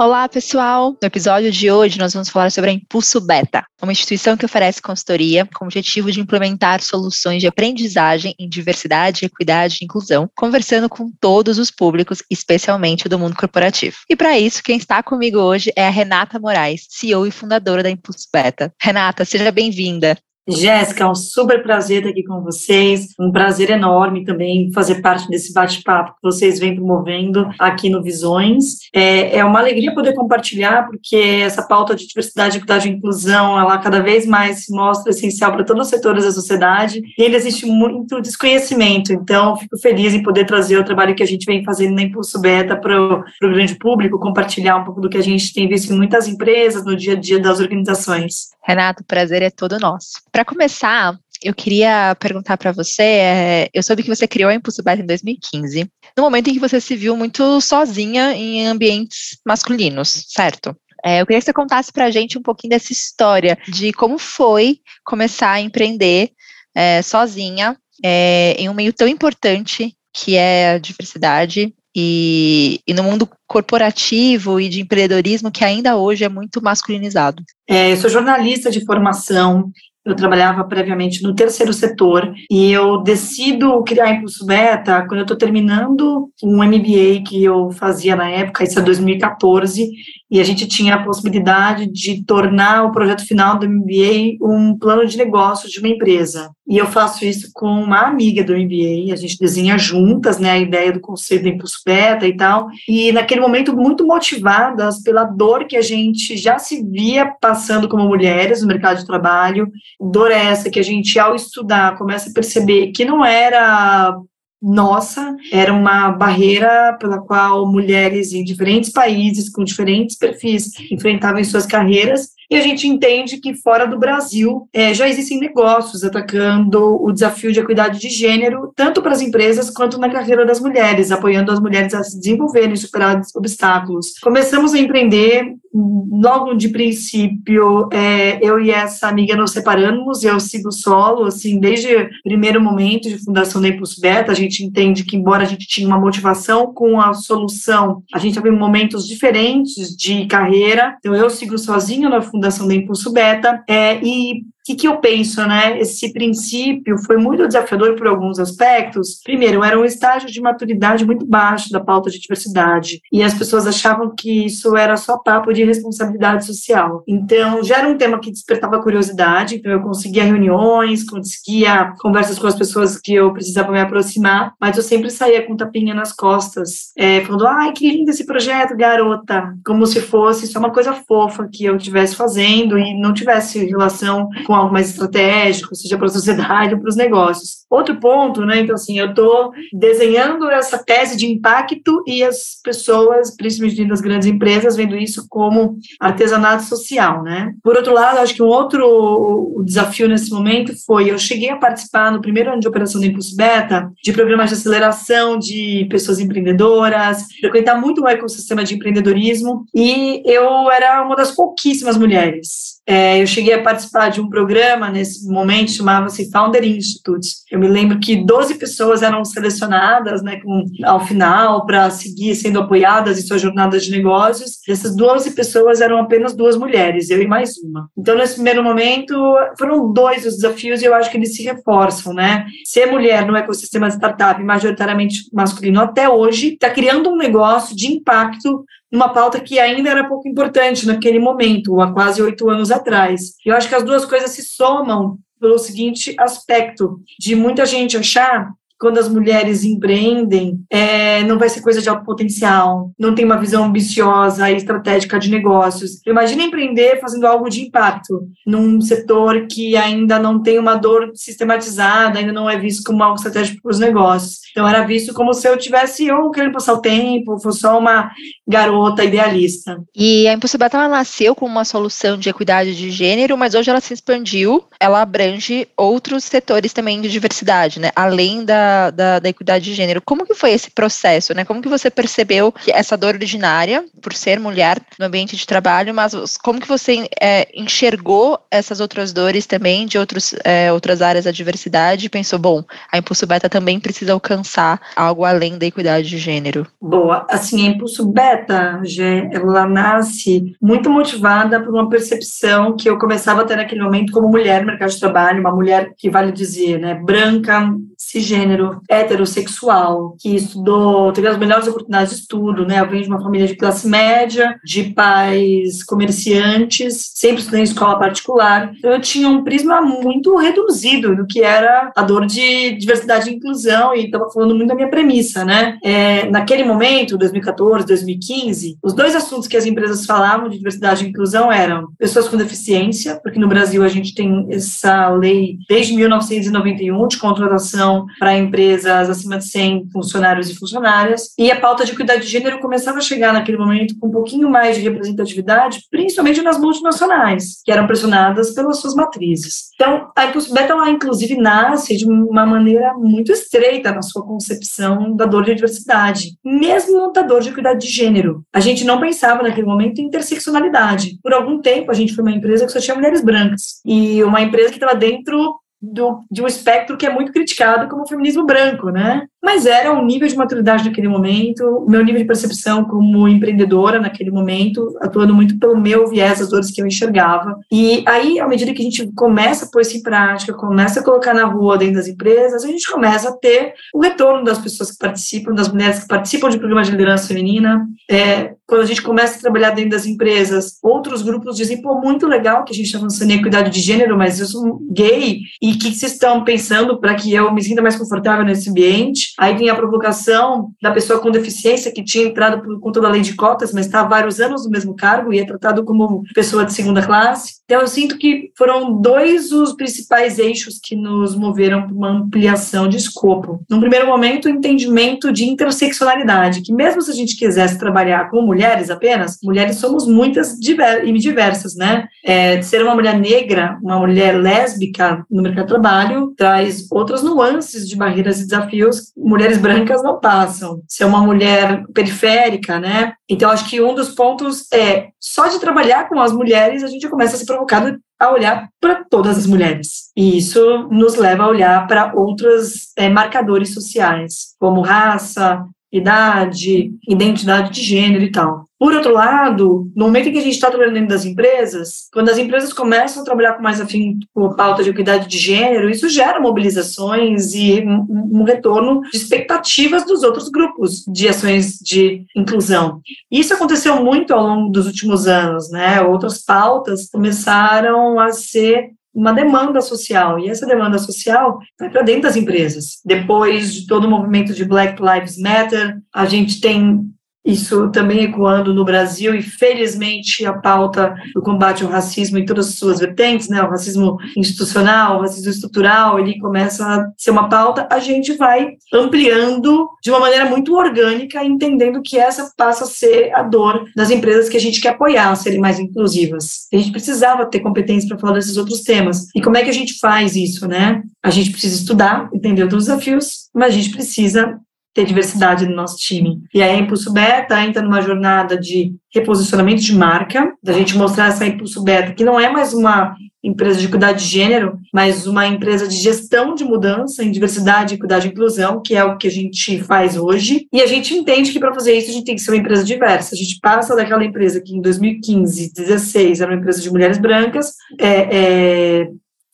Olá, 0.00 0.28
pessoal! 0.28 0.96
No 1.02 1.06
episódio 1.08 1.50
de 1.50 1.72
hoje, 1.72 1.98
nós 1.98 2.12
vamos 2.12 2.28
falar 2.28 2.52
sobre 2.52 2.70
a 2.70 2.72
Impulso 2.72 3.20
Beta, 3.20 3.64
uma 3.82 3.90
instituição 3.90 4.36
que 4.36 4.44
oferece 4.44 4.80
consultoria 4.80 5.44
com 5.44 5.64
o 5.64 5.66
objetivo 5.66 6.12
de 6.12 6.20
implementar 6.20 6.80
soluções 6.80 7.40
de 7.40 7.48
aprendizagem 7.48 8.32
em 8.38 8.48
diversidade, 8.48 9.24
equidade 9.24 9.78
e 9.80 9.84
inclusão, 9.84 10.30
conversando 10.36 10.88
com 10.88 11.10
todos 11.20 11.58
os 11.58 11.72
públicos, 11.72 12.22
especialmente 12.30 13.08
do 13.08 13.18
mundo 13.18 13.34
corporativo. 13.34 13.96
E 14.08 14.14
para 14.14 14.38
isso, 14.38 14.62
quem 14.62 14.76
está 14.76 15.02
comigo 15.02 15.40
hoje 15.40 15.72
é 15.74 15.88
a 15.88 15.90
Renata 15.90 16.38
Moraes, 16.38 16.86
CEO 16.88 17.26
e 17.26 17.32
fundadora 17.32 17.82
da 17.82 17.90
Impulso 17.90 18.28
Beta. 18.32 18.72
Renata, 18.80 19.24
seja 19.24 19.50
bem-vinda. 19.50 20.16
Jéssica, 20.48 21.04
é 21.04 21.06
um 21.06 21.14
super 21.14 21.62
prazer 21.62 21.98
estar 21.98 22.10
aqui 22.10 22.24
com 22.24 22.40
vocês, 22.40 23.08
um 23.18 23.30
prazer 23.30 23.70
enorme 23.70 24.24
também 24.24 24.70
fazer 24.72 25.02
parte 25.02 25.28
desse 25.28 25.52
bate-papo 25.52 26.12
que 26.12 26.22
vocês 26.22 26.58
vêm 26.58 26.74
promovendo 26.74 27.48
aqui 27.58 27.90
no 27.90 28.02
Visões. 28.02 28.78
É, 28.94 29.38
é, 29.38 29.44
uma 29.44 29.58
alegria 29.58 29.94
poder 29.94 30.14
compartilhar, 30.14 30.86
porque 30.86 31.16
essa 31.16 31.62
pauta 31.62 31.94
de 31.94 32.06
diversidade, 32.06 32.56
equidade 32.56 32.88
e 32.88 32.92
inclusão, 32.92 33.58
ela 33.58 33.78
cada 33.78 34.00
vez 34.00 34.26
mais 34.26 34.64
se 34.64 34.72
mostra 34.72 35.10
essencial 35.10 35.52
para 35.52 35.64
todos 35.64 35.84
os 35.84 35.90
setores 35.90 36.24
da 36.24 36.32
sociedade 36.32 37.02
e 37.18 37.22
ainda 37.22 37.36
existe 37.36 37.66
muito 37.66 38.20
desconhecimento, 38.20 39.12
então 39.12 39.56
fico 39.56 39.76
feliz 39.78 40.14
em 40.14 40.22
poder 40.22 40.46
trazer 40.46 40.78
o 40.78 40.84
trabalho 40.84 41.14
que 41.14 41.22
a 41.22 41.26
gente 41.26 41.44
vem 41.44 41.64
fazendo 41.64 41.94
na 41.94 42.02
Impulso 42.02 42.40
Beta 42.40 42.76
para 42.76 42.98
o 43.00 43.24
grande 43.40 43.76
público, 43.76 44.18
compartilhar 44.18 44.76
um 44.76 44.84
pouco 44.84 45.00
do 45.00 45.08
que 45.08 45.18
a 45.18 45.22
gente 45.22 45.52
tem 45.52 45.68
visto 45.68 45.92
em 45.92 45.96
muitas 45.96 46.26
empresas, 46.26 46.84
no 46.84 46.96
dia 46.96 47.12
a 47.12 47.16
dia 47.16 47.38
das 47.38 47.60
organizações. 47.60 48.48
Renato, 48.68 49.02
o 49.02 49.06
prazer 49.06 49.40
é 49.40 49.50
todo 49.50 49.78
nosso. 49.78 50.20
Para 50.30 50.44
começar, 50.44 51.18
eu 51.42 51.54
queria 51.54 52.14
perguntar 52.20 52.58
para 52.58 52.70
você, 52.70 53.02
é, 53.02 53.70
eu 53.72 53.82
soube 53.82 54.02
que 54.02 54.14
você 54.14 54.28
criou 54.28 54.50
a 54.50 54.54
Impulso 54.54 54.82
Beta 54.82 55.00
em 55.00 55.06
2015, 55.06 55.90
no 56.16 56.22
momento 56.22 56.50
em 56.50 56.52
que 56.52 56.58
você 56.58 56.78
se 56.78 56.94
viu 56.94 57.16
muito 57.16 57.60
sozinha 57.62 58.34
em 58.34 58.66
ambientes 58.66 59.38
masculinos, 59.46 60.26
certo? 60.28 60.76
É, 61.02 61.20
eu 61.22 61.26
queria 61.26 61.40
que 61.40 61.46
você 61.46 61.52
contasse 61.52 61.90
para 61.90 62.06
a 62.06 62.10
gente 62.10 62.36
um 62.36 62.42
pouquinho 62.42 62.70
dessa 62.70 62.92
história, 62.92 63.56
de 63.68 63.92
como 63.92 64.18
foi 64.18 64.80
começar 65.02 65.52
a 65.52 65.60
empreender 65.60 66.30
é, 66.74 67.00
sozinha 67.00 67.74
é, 68.04 68.54
em 68.58 68.68
um 68.68 68.74
meio 68.74 68.92
tão 68.92 69.08
importante 69.08 69.96
que 70.12 70.36
é 70.36 70.72
a 70.72 70.78
diversidade 70.78 71.72
e, 72.00 72.80
e, 72.86 72.94
no 72.94 73.02
mundo 73.02 73.28
corporativo 73.44 74.60
e 74.60 74.68
de 74.68 74.80
empreendedorismo 74.80 75.50
que 75.50 75.64
ainda 75.64 75.96
hoje 75.96 76.22
é 76.22 76.28
muito 76.28 76.62
masculinizado. 76.62 77.42
É, 77.68 77.90
eu 77.90 77.96
sou 77.96 78.08
jornalista 78.08 78.70
de 78.70 78.84
formação, 78.84 79.72
eu 80.04 80.14
trabalhava 80.14 80.62
previamente 80.62 81.24
no 81.24 81.34
terceiro 81.34 81.72
setor 81.72 82.32
e 82.48 82.70
eu 82.70 83.02
decido 83.02 83.82
criar 83.82 84.12
Impulso 84.12 84.46
Beta 84.46 85.04
quando 85.08 85.18
eu 85.18 85.22
estou 85.22 85.36
terminando 85.36 86.30
um 86.40 86.62
MBA 86.62 87.24
que 87.26 87.42
eu 87.42 87.72
fazia 87.72 88.14
na 88.14 88.30
época, 88.30 88.62
isso 88.62 88.78
é 88.78 88.82
2014, 88.82 89.90
e 90.30 90.40
a 90.40 90.44
gente 90.44 90.68
tinha 90.68 90.94
a 90.94 91.02
possibilidade 91.02 91.90
de 91.90 92.24
tornar 92.24 92.84
o 92.84 92.92
projeto 92.92 93.26
final 93.26 93.58
do 93.58 93.68
MBA 93.68 94.38
um 94.40 94.78
plano 94.78 95.04
de 95.04 95.18
negócio 95.18 95.68
de 95.68 95.80
uma 95.80 95.88
empresa. 95.88 96.48
E 96.68 96.76
eu 96.76 96.86
faço 96.86 97.24
isso 97.24 97.50
com 97.54 97.66
uma 97.66 98.00
amiga 98.02 98.44
do 98.44 98.52
MBA, 98.52 99.12
a 99.12 99.16
gente 99.16 99.38
desenha 99.38 99.78
juntas, 99.78 100.38
né, 100.38 100.50
a 100.50 100.58
ideia 100.58 100.92
do 100.92 101.00
conceito 101.00 101.44
do 101.44 101.48
impulso 101.48 101.80
beta 101.84 102.26
e 102.26 102.36
tal. 102.36 102.68
E 102.86 103.10
naquele 103.10 103.40
momento 103.40 103.74
muito 103.74 104.06
motivadas 104.06 105.02
pela 105.02 105.24
dor 105.24 105.66
que 105.66 105.76
a 105.76 105.82
gente 105.82 106.36
já 106.36 106.58
se 106.58 106.84
via 106.84 107.32
passando 107.40 107.88
como 107.88 108.06
mulheres 108.06 108.60
no 108.60 108.68
mercado 108.68 108.98
de 108.98 109.06
trabalho, 109.06 109.70
dor 109.98 110.30
essa 110.30 110.68
que 110.68 110.78
a 110.78 110.82
gente 110.82 111.18
ao 111.18 111.34
estudar 111.34 111.96
começa 111.96 112.28
a 112.28 112.34
perceber 112.34 112.88
que 112.88 113.04
não 113.04 113.24
era 113.24 114.14
nossa, 114.60 115.36
era 115.52 115.72
uma 115.72 116.10
barreira 116.10 116.96
pela 116.98 117.18
qual 117.18 117.70
mulheres 117.70 118.32
em 118.32 118.42
diferentes 118.42 118.90
países, 118.90 119.48
com 119.48 119.62
diferentes 119.62 120.16
perfis, 120.16 120.72
enfrentavam 120.90 121.40
em 121.40 121.44
suas 121.44 121.64
carreiras, 121.64 122.30
e 122.50 122.56
a 122.56 122.60
gente 122.60 122.88
entende 122.88 123.38
que 123.38 123.54
fora 123.54 123.86
do 123.86 123.98
Brasil 123.98 124.68
é, 124.72 124.94
já 124.94 125.08
existem 125.08 125.38
negócios 125.38 126.02
atacando 126.02 127.02
o 127.02 127.12
desafio 127.12 127.52
de 127.52 127.60
equidade 127.60 127.98
de 127.98 128.08
gênero, 128.08 128.72
tanto 128.74 129.02
para 129.02 129.12
as 129.12 129.20
empresas 129.20 129.70
quanto 129.70 129.98
na 129.98 130.10
carreira 130.10 130.46
das 130.46 130.60
mulheres, 130.60 131.10
apoiando 131.10 131.52
as 131.52 131.60
mulheres 131.60 131.92
a 131.92 132.02
se 132.02 132.18
desenvolverem 132.18 132.72
e 132.72 132.76
superar 132.76 133.20
obstáculos. 133.34 134.18
Começamos 134.20 134.72
a 134.72 134.78
empreender 134.78 135.54
logo 135.74 136.54
de 136.54 136.68
princípio, 136.68 137.88
é, 137.92 138.38
eu 138.44 138.60
e 138.60 138.70
essa 138.70 139.08
amiga 139.08 139.36
nos 139.36 139.52
separamos, 139.52 140.24
eu 140.24 140.38
sigo 140.40 140.72
solo, 140.72 141.24
assim, 141.26 141.58
desde 141.58 141.94
o 141.94 142.08
primeiro 142.22 142.60
momento 142.60 143.08
de 143.08 143.18
fundação 143.18 143.60
da 143.60 143.68
Impulso 143.68 144.00
Beta, 144.00 144.32
a 144.32 144.34
gente 144.34 144.64
entende 144.64 145.04
que, 145.04 145.16
embora 145.16 145.42
a 145.42 145.46
gente 145.46 145.66
tinha 145.66 145.86
uma 145.86 146.00
motivação 146.00 146.72
com 146.72 147.00
a 147.00 147.12
solução, 147.14 148.02
a 148.12 148.18
gente 148.18 148.34
teve 148.34 148.50
momentos 148.50 149.06
diferentes 149.06 149.96
de 149.96 150.26
carreira, 150.26 150.96
então 150.98 151.14
eu 151.14 151.28
sigo 151.30 151.58
sozinho 151.58 152.08
na 152.08 152.22
fundação 152.22 152.66
da 152.66 152.74
Impulso 152.74 153.12
Beta, 153.12 153.62
é, 153.68 153.98
e 154.02 154.42
que, 154.68 154.74
que 154.74 154.88
eu 154.88 154.98
penso, 154.98 155.40
né? 155.46 155.80
Esse 155.80 156.12
princípio 156.12 156.98
foi 156.98 157.16
muito 157.16 157.46
desafiador 157.46 157.96
por 157.96 158.06
alguns 158.06 158.38
aspectos. 158.38 159.20
Primeiro, 159.24 159.64
era 159.64 159.78
um 159.80 159.84
estágio 159.84 160.28
de 160.28 160.40
maturidade 160.40 161.06
muito 161.06 161.26
baixo 161.26 161.70
da 161.70 161.80
pauta 161.80 162.10
de 162.10 162.20
diversidade, 162.20 163.00
e 163.10 163.22
as 163.22 163.32
pessoas 163.32 163.66
achavam 163.66 164.12
que 164.14 164.44
isso 164.44 164.76
era 164.76 164.96
só 164.96 165.16
papo 165.16 165.52
de 165.52 165.64
responsabilidade 165.64 166.44
social. 166.44 167.02
Então, 167.08 167.62
já 167.62 167.78
era 167.78 167.88
um 167.88 167.96
tema 167.96 168.20
que 168.20 168.30
despertava 168.30 168.82
curiosidade, 168.82 169.56
então 169.56 169.72
eu 169.72 169.80
conseguia 169.80 170.24
reuniões, 170.24 171.04
conseguia 171.04 171.94
conversas 171.98 172.38
com 172.38 172.46
as 172.46 172.54
pessoas 172.54 172.98
que 172.98 173.14
eu 173.14 173.32
precisava 173.32 173.72
me 173.72 173.80
aproximar, 173.80 174.52
mas 174.60 174.76
eu 174.76 174.82
sempre 174.82 175.10
saía 175.10 175.46
com 175.46 175.56
tapinha 175.56 175.94
nas 175.94 176.12
costas, 176.12 176.92
é, 176.96 177.22
falando, 177.22 177.46
ai, 177.46 177.72
que 177.72 177.90
lindo 177.90 178.10
esse 178.10 178.26
projeto, 178.26 178.76
garota, 178.76 179.54
como 179.64 179.86
se 179.86 180.00
fosse 180.00 180.46
só 180.46 180.58
uma 180.58 180.72
coisa 180.72 180.92
fofa 180.92 181.48
que 181.50 181.64
eu 181.64 181.76
estivesse 181.76 182.14
fazendo 182.14 182.78
e 182.78 183.00
não 183.00 183.14
tivesse 183.14 183.64
relação 183.64 184.28
com 184.46 184.57
algo 184.58 184.72
mais 184.72 184.90
estratégico, 184.90 185.74
seja 185.74 185.96
para 185.96 186.06
a 186.06 186.10
sociedade 186.10 186.74
ou 186.74 186.80
para 186.80 186.88
os 186.88 186.96
negócios. 186.96 187.66
Outro 187.70 187.98
ponto, 188.00 188.44
né? 188.44 188.60
Então, 188.60 188.74
assim, 188.74 188.98
eu 188.98 189.10
estou 189.10 189.52
desenhando 189.72 190.50
essa 190.50 190.78
tese 190.78 191.16
de 191.16 191.26
impacto 191.26 192.02
e 192.06 192.22
as 192.22 192.58
pessoas, 192.62 193.36
principalmente 193.36 193.84
das 193.86 194.00
grandes 194.00 194.26
empresas, 194.26 194.76
vendo 194.76 194.96
isso 194.96 195.26
como 195.28 195.76
artesanato 196.00 196.64
social, 196.64 197.22
né? 197.22 197.52
Por 197.62 197.76
outro 197.76 197.92
lado, 197.92 198.18
acho 198.18 198.34
que 198.34 198.42
um 198.42 198.46
outro 198.46 199.62
desafio 199.64 200.08
nesse 200.08 200.30
momento 200.30 200.72
foi, 200.86 201.10
eu 201.10 201.18
cheguei 201.18 201.50
a 201.50 201.56
participar 201.56 202.10
no 202.10 202.20
primeiro 202.20 202.50
ano 202.50 202.60
de 202.60 202.68
operação 202.68 203.00
do 203.00 203.06
Impulso 203.06 203.36
Beta, 203.36 203.90
de 204.02 204.12
programas 204.12 204.48
de 204.48 204.56
aceleração 204.56 205.38
de 205.38 205.86
pessoas 205.90 206.18
empreendedoras, 206.18 207.24
frequentar 207.40 207.78
muito 207.80 208.02
o 208.02 208.08
ecossistema 208.08 208.64
de 208.64 208.74
empreendedorismo, 208.74 209.64
e 209.74 210.22
eu 210.24 210.70
era 210.70 211.02
uma 211.02 211.16
das 211.16 211.32
pouquíssimas 211.32 211.96
mulheres 211.96 212.77
É, 212.90 213.20
eu 213.20 213.26
cheguei 213.26 213.52
a 213.52 213.62
participar 213.62 214.08
de 214.08 214.18
um 214.18 214.30
programa 214.30 214.88
nesse 214.88 215.28
momento, 215.30 215.72
chamava-se 215.72 216.30
Founder 216.30 216.64
Institute. 216.64 217.28
Eu 217.50 217.58
me 217.58 217.68
lembro 217.68 218.00
que 218.00 218.16
12 218.16 218.54
pessoas 218.54 219.02
eram 219.02 219.22
selecionadas 219.26 220.22
né, 220.22 220.40
com, 220.40 220.64
ao 220.84 220.98
final 221.04 221.66
para 221.66 221.90
seguir 221.90 222.34
sendo 222.34 222.60
apoiadas 222.60 223.18
em 223.18 223.26
sua 223.26 223.36
jornada 223.36 223.78
de 223.78 223.90
negócios. 223.90 224.52
Essas 224.66 224.96
12 224.96 225.32
pessoas 225.32 225.82
eram 225.82 225.98
apenas 225.98 226.34
duas 226.34 226.56
mulheres, 226.56 227.10
eu 227.10 227.20
e 227.20 227.26
mais 227.26 227.58
uma. 227.58 227.90
Então, 227.94 228.16
nesse 228.16 228.36
primeiro 228.36 228.64
momento, 228.64 229.14
foram 229.58 229.92
dois 229.92 230.24
os 230.24 230.36
desafios 230.36 230.80
e 230.80 230.86
eu 230.86 230.94
acho 230.94 231.10
que 231.10 231.18
eles 231.18 231.36
se 231.36 231.42
reforçam, 231.42 232.14
né? 232.14 232.46
Ser 232.64 232.86
mulher 232.86 233.26
no 233.26 233.36
ecossistema 233.36 233.88
de 233.88 233.96
startup 233.96 234.42
majoritariamente 234.42 235.28
masculino 235.30 235.82
até 235.82 236.08
hoje 236.08 236.54
está 236.54 236.70
criando 236.70 237.10
um 237.10 237.16
negócio 237.18 237.76
de 237.76 237.86
impacto 237.86 238.64
numa 238.90 239.10
pauta 239.10 239.40
que 239.40 239.58
ainda 239.58 239.90
era 239.90 240.08
pouco 240.08 240.28
importante 240.28 240.86
naquele 240.86 241.18
momento, 241.18 241.80
há 241.80 241.92
quase 241.92 242.22
oito 242.22 242.48
anos 242.48 242.70
atrás. 242.70 243.34
Eu 243.44 243.54
acho 243.54 243.68
que 243.68 243.74
as 243.74 243.84
duas 243.84 244.04
coisas 244.04 244.30
se 244.30 244.42
somam 244.42 245.18
pelo 245.40 245.58
seguinte 245.58 246.16
aspecto, 246.18 247.00
de 247.18 247.34
muita 247.34 247.64
gente 247.64 247.96
achar 247.96 248.50
quando 248.78 248.98
as 248.98 249.08
mulheres 249.08 249.64
empreendem, 249.64 250.60
é, 250.70 251.22
não 251.24 251.38
vai 251.38 251.48
ser 251.48 251.60
coisa 251.60 251.82
de 251.82 251.88
alto 251.88 252.04
potencial, 252.04 252.92
não 252.98 253.14
tem 253.14 253.24
uma 253.24 253.38
visão 253.38 253.64
ambiciosa 253.64 254.50
e 254.50 254.56
estratégica 254.56 255.18
de 255.18 255.30
negócios. 255.30 256.00
Imagina 256.06 256.44
empreender 256.44 257.00
fazendo 257.00 257.26
algo 257.26 257.48
de 257.48 257.62
impacto 257.62 258.28
num 258.46 258.80
setor 258.80 259.46
que 259.50 259.76
ainda 259.76 260.18
não 260.18 260.42
tem 260.42 260.58
uma 260.58 260.76
dor 260.76 261.10
sistematizada, 261.14 262.18
ainda 262.18 262.32
não 262.32 262.48
é 262.48 262.56
visto 262.58 262.84
como 262.84 263.02
algo 263.02 263.16
estratégico 263.16 263.62
para 263.62 263.72
os 263.72 263.80
negócios. 263.80 264.40
Então 264.52 264.68
era 264.68 264.86
visto 264.86 265.12
como 265.12 265.34
se 265.34 265.48
eu 265.48 265.56
tivesse 265.56 266.10
ou 266.10 266.30
querendo 266.30 266.52
passar 266.52 266.74
o 266.74 266.80
tempo, 266.80 267.38
fosse 267.40 267.60
só 267.60 267.78
uma 267.78 268.10
garota 268.46 269.04
idealista. 269.04 269.78
E 269.94 270.28
a 270.28 270.32
Impulso 270.32 270.58
Beta 270.58 270.76
ela 270.76 270.88
nasceu 270.88 271.34
com 271.34 271.46
uma 271.46 271.64
solução 271.64 272.16
de 272.16 272.28
equidade 272.28 272.76
de 272.76 272.90
gênero, 272.90 273.36
mas 273.36 273.54
hoje 273.54 273.70
ela 273.70 273.80
se 273.80 273.92
expandiu, 273.92 274.64
ela 274.78 275.02
abrange 275.02 275.66
outros 275.76 276.24
setores 276.24 276.72
também 276.72 277.00
de 277.00 277.08
diversidade, 277.08 277.80
né? 277.80 277.90
Além 277.96 278.44
da 278.44 278.67
da, 278.94 279.18
da, 279.18 279.28
equidade 279.28 279.64
de 279.64 279.74
gênero. 279.74 280.02
Como 280.02 280.26
que 280.26 280.34
foi 280.34 280.52
esse 280.52 280.70
processo, 280.70 281.34
né? 281.34 281.44
Como 281.44 281.62
que 281.62 281.68
você 281.68 281.90
percebeu 281.90 282.52
que 282.52 282.70
essa 282.70 282.96
dor 282.96 283.14
originária, 283.14 283.84
por 284.00 284.12
ser 284.14 284.38
mulher 284.38 284.78
no 284.98 285.06
ambiente 285.06 285.36
de 285.36 285.46
trabalho, 285.46 285.94
mas 285.94 286.36
como 286.36 286.60
que 286.60 286.68
você 286.68 287.08
é, 287.20 287.48
enxergou 287.54 288.38
essas 288.50 288.80
outras 288.80 289.12
dores 289.12 289.46
também 289.46 289.86
de 289.86 289.98
outros, 289.98 290.34
é, 290.44 290.72
outras 290.72 291.02
áreas 291.02 291.24
da 291.24 291.30
diversidade 291.30 292.06
e 292.06 292.10
pensou, 292.10 292.38
bom, 292.38 292.64
a 292.92 292.98
Impulso 292.98 293.26
Beta 293.26 293.48
também 293.48 293.80
precisa 293.80 294.12
alcançar 294.12 294.80
algo 294.96 295.24
além 295.24 295.58
da 295.58 295.66
equidade 295.66 296.08
de 296.08 296.18
gênero? 296.18 296.66
Boa, 296.80 297.26
assim, 297.30 297.66
a 297.66 297.70
Impulso 297.70 298.06
Beta, 298.06 298.80
Gê, 298.84 299.28
ela 299.32 299.66
nasce 299.66 300.54
muito 300.60 300.90
motivada 300.90 301.60
por 301.60 301.74
uma 301.74 301.88
percepção 301.88 302.76
que 302.76 302.88
eu 302.88 302.98
começava 302.98 303.42
a 303.42 303.44
ter 303.44 303.56
naquele 303.56 303.82
momento 303.82 304.12
como 304.12 304.28
mulher 304.28 304.60
no 304.60 304.68
mercado 304.68 304.90
de 304.90 305.00
trabalho, 305.00 305.40
uma 305.40 305.54
mulher 305.54 305.92
que 305.96 306.10
vale 306.10 306.32
dizer, 306.32 306.78
né, 306.78 306.94
branca, 306.94 307.72
cisgênero, 307.96 308.57
heterossexual, 308.88 310.16
que 310.18 310.34
estudou, 310.34 311.12
teve 311.12 311.28
as 311.28 311.38
melhores 311.38 311.66
oportunidades 311.66 312.14
de 312.14 312.20
estudo, 312.20 312.66
né? 312.66 312.80
Eu 312.80 312.88
venho 312.88 313.02
de 313.02 313.08
uma 313.08 313.22
família 313.22 313.46
de 313.46 313.56
classe 313.56 313.86
média, 313.88 314.58
de 314.64 314.84
pais 314.84 315.82
comerciantes, 315.82 317.12
sempre 317.14 317.40
estudei 317.40 317.60
em 317.60 317.64
escola 317.64 317.98
particular. 317.98 318.72
Então 318.76 318.92
eu 318.92 319.00
tinha 319.00 319.28
um 319.28 319.44
prisma 319.44 319.80
muito 319.80 320.36
reduzido 320.36 321.16
do 321.16 321.26
que 321.26 321.42
era 321.42 321.92
a 321.96 322.02
dor 322.02 322.26
de 322.26 322.72
diversidade 322.76 323.30
e 323.30 323.34
inclusão, 323.34 323.94
e 323.94 324.06
estava 324.06 324.30
falando 324.30 324.54
muito 324.54 324.68
da 324.68 324.74
minha 324.74 324.90
premissa, 324.90 325.44
né? 325.44 325.78
É, 325.82 326.28
naquele 326.30 326.64
momento, 326.64 327.18
2014, 327.18 327.86
2015, 327.86 328.78
os 328.82 328.92
dois 328.92 329.14
assuntos 329.14 329.48
que 329.48 329.56
as 329.56 329.66
empresas 329.66 330.06
falavam 330.06 330.48
de 330.48 330.58
diversidade 330.58 331.04
e 331.04 331.08
inclusão 331.08 331.52
eram 331.52 331.88
pessoas 331.98 332.28
com 332.28 332.36
deficiência, 332.36 333.18
porque 333.22 333.38
no 333.38 333.48
Brasil 333.48 333.82
a 333.82 333.88
gente 333.88 334.14
tem 334.14 334.46
essa 334.50 335.08
lei 335.10 335.58
desde 335.68 335.94
1991 335.94 337.08
de 337.08 337.18
contratação 337.18 338.06
para 338.18 338.36
empresas 338.48 339.08
acima 339.08 339.38
de 339.38 339.48
100 339.48 339.88
funcionários 339.92 340.50
e 340.50 340.56
funcionárias. 340.56 341.32
E 341.38 341.50
a 341.50 341.60
pauta 341.60 341.84
de 341.84 341.92
equidade 341.92 342.22
de 342.22 342.28
gênero 342.28 342.58
começava 342.60 342.98
a 342.98 343.02
chegar 343.02 343.32
naquele 343.32 343.58
momento 343.58 343.96
com 343.98 344.08
um 344.08 344.10
pouquinho 344.10 344.50
mais 344.50 344.76
de 344.76 344.82
representatividade, 344.82 345.80
principalmente 345.90 346.42
nas 346.42 346.58
multinacionais, 346.58 347.62
que 347.64 347.70
eram 347.70 347.86
pressionadas 347.86 348.54
pelas 348.54 348.78
suas 348.78 348.94
matrizes. 348.94 349.68
Então, 349.74 350.10
a 350.16 350.26
Beta, 350.26 350.72
ela, 350.72 350.90
inclusive, 350.90 351.36
nasce 351.36 351.96
de 351.96 352.06
uma 352.06 352.46
maneira 352.46 352.94
muito 352.94 353.32
estreita 353.32 353.92
na 353.92 354.02
sua 354.02 354.24
concepção 354.24 355.14
da 355.14 355.26
dor 355.26 355.44
de 355.44 355.54
diversidade, 355.54 356.30
mesmo 356.44 357.12
da 357.12 357.22
dor 357.22 357.40
de 357.40 357.50
equidade 357.50 357.86
de 357.86 357.92
gênero. 357.92 358.42
A 358.52 358.60
gente 358.60 358.84
não 358.84 359.00
pensava 359.00 359.42
naquele 359.42 359.66
momento 359.66 360.00
em 360.00 360.04
interseccionalidade. 360.04 361.18
Por 361.22 361.32
algum 361.32 361.60
tempo, 361.60 361.90
a 361.90 361.94
gente 361.94 362.14
foi 362.14 362.22
uma 362.22 362.32
empresa 362.32 362.66
que 362.66 362.72
só 362.72 362.80
tinha 362.80 362.94
mulheres 362.94 363.22
brancas 363.22 363.80
e 363.84 364.22
uma 364.22 364.40
empresa 364.40 364.70
que 364.70 364.76
estava 364.76 364.94
dentro 364.94 365.58
do, 365.80 366.24
de 366.30 366.42
um 366.42 366.46
espectro 366.46 366.96
que 366.96 367.06
é 367.06 367.12
muito 367.12 367.32
criticado 367.32 367.88
como 367.88 368.02
o 368.02 368.06
feminismo 368.06 368.44
branco, 368.44 368.90
né? 368.90 369.26
Mas 369.42 369.64
era 369.64 369.92
um 369.92 370.04
nível 370.04 370.26
de 370.26 370.36
maturidade 370.36 370.84
naquele 370.84 371.08
momento, 371.08 371.86
meu 371.88 372.04
nível 372.04 372.20
de 372.20 372.26
percepção 372.26 372.84
como 372.84 373.28
empreendedora 373.28 374.00
naquele 374.00 374.30
momento, 374.30 374.96
atuando 375.00 375.34
muito 375.34 375.58
pelo 375.58 375.80
meu 375.80 376.08
viés, 376.08 376.40
as 376.40 376.48
dores 376.48 376.70
que 376.70 376.82
eu 376.82 376.86
enxergava. 376.86 377.56
E 377.70 378.02
aí, 378.06 378.40
à 378.40 378.48
medida 378.48 378.74
que 378.74 378.82
a 378.82 378.84
gente 378.84 379.10
começa 379.12 379.64
a 379.64 379.68
pôr 379.68 379.82
isso 379.82 379.96
em 379.96 380.02
prática, 380.02 380.52
começa 380.52 381.00
a 381.00 381.04
colocar 381.04 381.32
na 381.32 381.44
rua 381.44 381.78
dentro 381.78 381.94
das 381.94 382.08
empresas, 382.08 382.64
a 382.64 382.66
gente 382.66 382.90
começa 382.90 383.28
a 383.28 383.36
ter 383.36 383.74
o 383.94 384.00
retorno 384.00 384.44
das 384.44 384.58
pessoas 384.58 384.90
que 384.90 384.98
participam, 384.98 385.54
das 385.54 385.68
mulheres 385.68 386.00
que 386.00 386.08
participam 386.08 386.50
de 386.50 386.58
programas 386.58 386.86
de 386.86 386.92
liderança 386.92 387.28
feminina. 387.28 387.86
É, 388.10 388.54
quando 388.68 388.82
a 388.82 388.86
gente 388.86 389.00
começa 389.00 389.38
a 389.38 389.40
trabalhar 389.40 389.70
dentro 389.70 389.92
das 389.92 390.04
empresas, 390.04 390.78
outros 390.82 391.22
grupos 391.22 391.56
dizem, 391.56 391.80
pô, 391.80 391.94
muito 391.94 392.26
legal 392.26 392.64
que 392.64 392.72
a 392.72 392.76
gente 392.76 392.84
está 392.84 392.98
avançando 392.98 393.30
em 393.30 393.38
equidade 393.38 393.70
de 393.70 393.80
gênero, 393.80 394.16
mas 394.16 394.38
eu 394.38 394.46
sou 394.46 394.78
gay 394.90 395.40
e 395.60 395.72
o 395.72 395.78
que 395.78 395.90
vocês 395.90 396.12
estão 396.12 396.44
pensando 396.44 397.00
para 397.00 397.14
que 397.14 397.32
eu 397.32 397.50
me 397.50 397.62
sinta 397.62 397.80
mais 397.80 397.96
confortável 397.96 398.44
nesse 398.44 398.68
ambiente? 398.68 399.32
Aí 399.38 399.56
vinha 399.56 399.72
a 399.72 399.76
provocação 399.76 400.70
da 400.82 400.92
pessoa 400.92 401.18
com 401.18 401.30
deficiência 401.30 401.90
que 401.90 402.04
tinha 402.04 402.26
entrado 402.26 402.62
por 402.62 402.78
conta 402.78 403.00
da 403.00 403.08
lei 403.08 403.22
de 403.22 403.34
cotas, 403.34 403.72
mas 403.72 403.86
está 403.86 404.00
há 404.00 404.04
vários 404.04 404.38
anos 404.38 404.66
no 404.66 404.70
mesmo 404.70 404.94
cargo 404.94 405.32
e 405.32 405.38
é 405.38 405.46
tratado 405.46 405.82
como 405.82 406.22
pessoa 406.34 406.66
de 406.66 406.74
segunda 406.74 407.02
classe. 407.02 407.57
Então, 407.68 407.82
eu 407.82 407.86
sinto 407.86 408.16
que 408.16 408.50
foram 408.56 408.98
dois 408.98 409.52
os 409.52 409.74
principais 409.74 410.38
eixos 410.38 410.80
que 410.82 410.96
nos 410.96 411.36
moveram 411.36 411.82
para 411.82 411.94
uma 411.94 412.08
ampliação 412.08 412.88
de 412.88 412.96
escopo. 412.96 413.62
Num 413.68 413.78
primeiro 413.78 414.06
momento, 414.06 414.46
o 414.46 414.48
entendimento 414.48 415.30
de 415.30 415.44
interseccionalidade, 415.44 416.62
que 416.62 416.72
mesmo 416.72 417.02
se 417.02 417.10
a 417.10 417.14
gente 417.14 417.36
quisesse 417.36 417.78
trabalhar 417.78 418.30
com 418.30 418.40
mulheres 418.40 418.88
apenas, 418.88 419.36
mulheres 419.44 419.76
somos 419.76 420.06
muitas 420.06 420.56
e 420.58 421.12
diversas, 421.18 421.76
né? 421.76 422.06
É, 422.24 422.62
ser 422.62 422.82
uma 422.82 422.94
mulher 422.94 423.18
negra, 423.18 423.78
uma 423.82 423.98
mulher 423.98 424.40
lésbica 424.40 425.26
no 425.30 425.42
mercado 425.42 425.66
de 425.66 425.72
trabalho, 425.74 426.32
traz 426.38 426.86
outras 426.90 427.22
nuances 427.22 427.86
de 427.86 427.96
barreiras 427.96 428.40
e 428.40 428.44
desafios 428.44 429.12
que 429.12 429.20
mulheres 429.20 429.58
brancas 429.58 430.02
não 430.02 430.18
passam. 430.18 430.80
Ser 430.88 431.04
uma 431.04 431.20
mulher 431.20 431.84
periférica, 431.92 432.80
né? 432.80 433.12
Então, 433.28 433.50
acho 433.50 433.68
que 433.68 433.78
um 433.82 433.94
dos 433.94 434.08
pontos 434.08 434.66
é, 434.72 435.08
só 435.20 435.48
de 435.48 435.60
trabalhar 435.60 436.08
com 436.08 436.18
as 436.18 436.32
mulheres, 436.32 436.82
a 436.82 436.86
gente 436.86 437.06
começa 437.08 437.36
a 437.36 437.38
se 437.38 437.44
provocado 437.58 437.98
a 438.20 438.30
olhar 438.30 438.68
para 438.80 439.04
todas 439.04 439.38
as 439.38 439.46
mulheres. 439.46 440.10
E 440.16 440.36
isso 440.38 440.88
nos 440.90 441.16
leva 441.16 441.44
a 441.44 441.48
olhar 441.48 441.86
para 441.86 442.12
outros 442.14 442.92
é, 442.96 443.08
marcadores 443.08 443.72
sociais, 443.72 444.54
como 444.58 444.80
raça, 444.80 445.64
idade, 445.92 446.92
identidade 447.08 447.70
de 447.72 447.82
gênero 447.82 448.24
e 448.24 448.30
tal. 448.30 448.68
Por 448.78 448.94
outro 448.94 449.12
lado, 449.12 449.90
no 449.96 450.04
momento 450.04 450.28
em 450.28 450.32
que 450.32 450.38
a 450.38 450.42
gente 450.42 450.54
está 450.54 450.68
trabalhando 450.68 450.94
dentro 450.94 451.08
das 451.08 451.24
empresas, 451.24 452.08
quando 452.12 452.28
as 452.28 452.38
empresas 452.38 452.72
começam 452.72 453.22
a 453.22 453.24
trabalhar 453.24 453.54
com 453.54 453.62
mais 453.62 453.80
afim 453.80 454.18
com 454.32 454.46
a 454.46 454.54
pauta 454.54 454.84
de 454.84 454.90
equidade 454.90 455.26
de 455.26 455.36
gênero, 455.36 455.90
isso 455.90 456.08
gera 456.08 456.38
mobilizações 456.38 457.54
e 457.54 457.80
um, 457.80 458.38
um 458.40 458.44
retorno 458.44 459.00
de 459.00 459.16
expectativas 459.16 460.06
dos 460.06 460.22
outros 460.22 460.48
grupos 460.48 461.04
de 461.08 461.26
ações 461.26 461.78
de 461.78 462.24
inclusão. 462.36 463.00
Isso 463.28 463.52
aconteceu 463.52 464.02
muito 464.02 464.32
ao 464.32 464.46
longo 464.46 464.70
dos 464.70 464.86
últimos 464.86 465.26
anos, 465.26 465.70
né? 465.70 466.00
Outras 466.00 466.44
pautas 466.44 467.10
começaram 467.10 468.20
a 468.20 468.30
ser 468.30 468.90
uma 469.14 469.32
demanda 469.32 469.80
social, 469.80 470.38
e 470.38 470.48
essa 470.48 470.66
demanda 470.66 470.98
social 470.98 471.58
vai 471.78 471.90
para 471.90 472.02
dentro 472.02 472.22
das 472.22 472.36
empresas. 472.36 473.00
Depois 473.04 473.74
de 473.74 473.86
todo 473.86 474.06
o 474.06 474.10
movimento 474.10 474.54
de 474.54 474.64
Black 474.64 475.00
Lives 475.02 475.38
Matter, 475.38 475.98
a 476.14 476.26
gente 476.26 476.60
tem 476.60 477.10
isso 477.48 477.90
também 477.90 478.24
ecoando 478.24 478.74
no 478.74 478.84
Brasil, 478.84 479.34
e 479.34 479.42
felizmente 479.42 480.44
a 480.44 480.52
pauta 480.52 481.14
do 481.34 481.40
combate 481.40 481.82
ao 481.82 481.90
racismo 481.90 482.38
em 482.38 482.44
todas 482.44 482.68
as 482.68 482.74
suas 482.74 483.00
vertentes, 483.00 483.48
né, 483.48 483.62
o 483.62 483.70
racismo 483.70 484.18
institucional, 484.36 485.18
o 485.18 485.20
racismo 485.22 485.50
estrutural, 485.50 486.18
ele 486.18 486.38
começa 486.38 486.86
a 486.86 487.10
ser 487.16 487.30
uma 487.30 487.48
pauta, 487.48 487.88
a 487.90 487.98
gente 487.98 488.34
vai 488.34 488.72
ampliando 488.92 489.88
de 490.02 490.10
uma 490.10 490.20
maneira 490.20 490.44
muito 490.44 490.74
orgânica, 490.74 491.42
entendendo 491.42 492.02
que 492.02 492.18
essa 492.18 492.52
passa 492.56 492.84
a 492.84 492.86
ser 492.86 493.34
a 493.34 493.42
dor 493.42 493.84
das 493.96 494.10
empresas 494.10 494.48
que 494.48 494.56
a 494.56 494.60
gente 494.60 494.80
quer 494.80 494.90
apoiar, 494.90 495.34
serem 495.34 495.58
mais 495.58 495.78
inclusivas. 495.78 496.66
A 496.72 496.76
gente 496.76 496.92
precisava 496.92 497.46
ter 497.46 497.60
competência 497.60 498.08
para 498.08 498.18
falar 498.18 498.34
desses 498.34 498.56
outros 498.56 498.82
temas. 498.82 499.26
E 499.34 499.40
como 499.40 499.56
é 499.56 499.64
que 499.64 499.70
a 499.70 499.74
gente 499.74 499.98
faz 499.98 500.36
isso, 500.36 500.68
né? 500.68 501.02
A 501.22 501.30
gente 501.30 501.50
precisa 501.50 501.76
estudar, 501.76 502.28
entender 502.32 502.64
os 502.64 502.84
desafios, 502.84 503.48
mas 503.54 503.68
a 503.68 503.76
gente 503.76 503.90
precisa 503.90 504.58
ter 504.98 505.04
diversidade 505.04 505.64
no 505.64 505.76
nosso 505.76 505.96
time. 505.96 506.42
E 506.52 506.60
a 506.60 506.76
Impulso 506.76 507.12
Beta 507.12 507.62
entra 507.62 507.80
numa 507.80 508.02
jornada 508.02 508.58
de 508.58 508.96
reposicionamento 509.14 509.80
de 509.80 509.94
marca, 509.94 510.52
da 510.60 510.72
gente 510.72 510.98
mostrar 510.98 511.28
essa 511.28 511.46
Impulso 511.46 511.84
Beta, 511.84 512.12
que 512.14 512.24
não 512.24 512.38
é 512.38 512.50
mais 512.50 512.74
uma 512.74 513.14
empresa 513.42 513.78
de 513.78 513.86
equidade 513.86 514.24
de 514.24 514.28
gênero, 514.28 514.76
mas 514.92 515.24
uma 515.24 515.46
empresa 515.46 515.86
de 515.86 515.94
gestão 515.94 516.52
de 516.52 516.64
mudança 516.64 517.22
em 517.22 517.30
diversidade, 517.30 517.94
equidade 517.94 518.26
e 518.26 518.30
inclusão, 518.32 518.82
que 518.84 518.96
é 518.96 519.04
o 519.04 519.16
que 519.16 519.28
a 519.28 519.30
gente 519.30 519.80
faz 519.84 520.16
hoje. 520.16 520.66
E 520.72 520.82
a 520.82 520.86
gente 520.86 521.14
entende 521.14 521.52
que 521.52 521.60
para 521.60 521.72
fazer 521.72 521.96
isso 521.96 522.10
a 522.10 522.14
gente 522.14 522.24
tem 522.24 522.34
que 522.34 522.42
ser 522.42 522.50
uma 522.50 522.56
empresa 522.56 522.82
diversa. 522.82 523.36
A 523.36 523.38
gente 523.38 523.60
passa 523.60 523.94
daquela 523.94 524.24
empresa 524.24 524.60
que 524.60 524.74
em 524.74 524.80
2015, 524.80 525.74
2016 525.74 526.40
era 526.40 526.50
uma 526.50 526.58
empresa 526.58 526.82
de 526.82 526.90
mulheres 526.90 527.18
brancas, 527.18 527.72
é, 528.00 528.36
é 528.36 529.08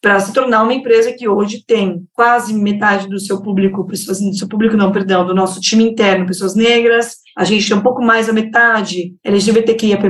para 0.05 0.21
se 0.21 0.35
tornar 0.35 0.63
uma 0.63 0.75
empresa 0.75 1.15
que 1.15 1.27
hoje 1.27 1.65
tem 1.67 2.07
quase 2.13 2.53
metade 2.53 3.09
do 3.09 3.19
seu 3.19 3.41
público, 3.41 3.87
pessoas, 3.87 4.21
do 4.21 4.37
seu 4.37 4.47
público 4.47 4.77
não, 4.77 4.93
perdão, 4.93 5.25
do 5.25 5.35
nosso 5.35 5.63
time 5.63 5.83
interno, 5.83 6.27
pessoas 6.27 6.55
negras, 6.55 7.25
a 7.35 7.43
gente 7.43 7.67
tem 7.67 7.77
um 7.77 7.81
pouco 7.81 8.05
mais 8.05 8.27
da 8.27 8.33
metade 8.35 9.15
LGBTQIAP+, 9.25 10.07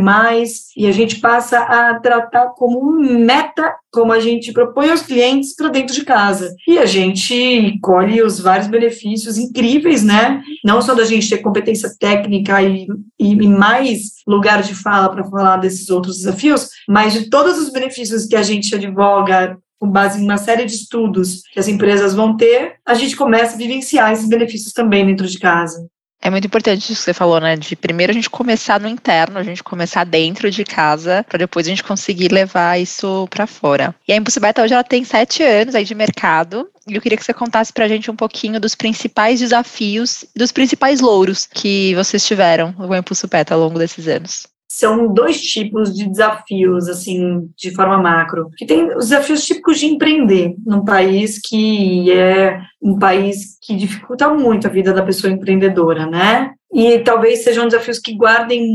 e 0.76 0.86
a 0.88 0.90
gente 0.90 1.20
passa 1.20 1.60
a 1.60 1.98
tratar 2.00 2.48
como 2.56 2.92
meta, 3.00 3.72
como 3.92 4.12
a 4.12 4.18
gente 4.18 4.52
propõe 4.52 4.90
aos 4.90 5.02
clientes 5.02 5.54
para 5.54 5.68
dentro 5.68 5.94
de 5.94 6.04
casa. 6.04 6.52
E 6.66 6.76
a 6.76 6.86
gente 6.86 7.78
colhe 7.80 8.20
os 8.20 8.40
vários 8.40 8.66
benefícios 8.66 9.38
incríveis, 9.38 10.02
né? 10.02 10.42
Não 10.64 10.82
só 10.82 10.92
da 10.92 11.04
gente 11.04 11.30
ter 11.30 11.38
competência 11.38 11.88
técnica 11.98 12.60
e, 12.60 12.86
e, 13.18 13.48
mais 13.48 14.14
lugar 14.26 14.62
de 14.62 14.74
fala 14.74 15.08
para 15.08 15.24
falar 15.24 15.58
desses 15.58 15.88
outros 15.88 16.16
desafios, 16.16 16.68
mas 16.88 17.12
de 17.12 17.30
todos 17.30 17.58
os 17.58 17.70
benefícios 17.70 18.26
que 18.26 18.36
a 18.36 18.42
gente 18.42 18.74
advoga 18.74 19.56
com 19.78 19.88
base 19.88 20.20
em 20.20 20.24
uma 20.24 20.36
série 20.36 20.64
de 20.64 20.74
estudos 20.74 21.42
que 21.52 21.60
as 21.60 21.68
empresas 21.68 22.14
vão 22.14 22.36
ter, 22.36 22.76
a 22.86 22.94
gente 22.94 23.16
começa 23.16 23.54
a 23.54 23.58
vivenciar 23.58 24.12
esses 24.12 24.28
benefícios 24.28 24.72
também 24.72 25.06
dentro 25.06 25.26
de 25.26 25.38
casa. 25.38 25.86
É 26.24 26.30
muito 26.30 26.46
importante 26.46 26.90
isso 26.90 27.00
que 27.02 27.04
você 27.04 27.12
falou, 27.12 27.38
né? 27.38 27.54
De 27.54 27.76
primeiro 27.76 28.10
a 28.10 28.14
gente 28.14 28.30
começar 28.30 28.80
no 28.80 28.88
interno, 28.88 29.38
a 29.38 29.42
gente 29.42 29.62
começar 29.62 30.04
dentro 30.04 30.50
de 30.50 30.64
casa, 30.64 31.22
para 31.28 31.36
depois 31.36 31.66
a 31.66 31.68
gente 31.68 31.84
conseguir 31.84 32.32
levar 32.32 32.80
isso 32.80 33.28
para 33.28 33.46
fora. 33.46 33.94
E 34.08 34.12
a 34.12 34.16
Impulso 34.16 34.40
Beta 34.40 34.62
hoje 34.62 34.72
ela 34.72 34.82
tem 34.82 35.04
sete 35.04 35.42
anos 35.42 35.74
aí 35.74 35.84
de 35.84 35.94
mercado. 35.94 36.66
E 36.88 36.94
eu 36.94 37.02
queria 37.02 37.18
que 37.18 37.24
você 37.24 37.34
contasse 37.34 37.70
para 37.70 37.84
a 37.84 37.88
gente 37.88 38.10
um 38.10 38.16
pouquinho 38.16 38.58
dos 38.58 38.74
principais 38.74 39.40
desafios, 39.40 40.24
dos 40.34 40.50
principais 40.50 41.02
louros 41.02 41.46
que 41.46 41.94
vocês 41.94 42.26
tiveram 42.26 42.72
no 42.72 42.96
Impulso 42.96 43.28
Beta 43.28 43.52
ao 43.52 43.60
longo 43.60 43.78
desses 43.78 44.08
anos 44.08 44.53
são 44.76 45.12
dois 45.12 45.40
tipos 45.40 45.94
de 45.94 46.08
desafios, 46.08 46.88
assim, 46.88 47.48
de 47.56 47.70
forma 47.70 47.96
macro. 47.96 48.50
Que 48.56 48.66
tem 48.66 48.88
os 48.96 49.10
desafios 49.10 49.46
típicos 49.46 49.78
de 49.78 49.86
empreender 49.86 50.56
num 50.66 50.84
país 50.84 51.38
que 51.38 52.10
é 52.10 52.60
um 52.82 52.98
país 52.98 53.56
que 53.62 53.76
dificulta 53.76 54.28
muito 54.34 54.66
a 54.66 54.70
vida 54.70 54.92
da 54.92 55.04
pessoa 55.04 55.32
empreendedora, 55.32 56.06
né? 56.06 56.53
E 56.74 56.98
talvez 56.98 57.44
sejam 57.44 57.66
desafios 57.66 58.00
que 58.00 58.16
guardem 58.16 58.68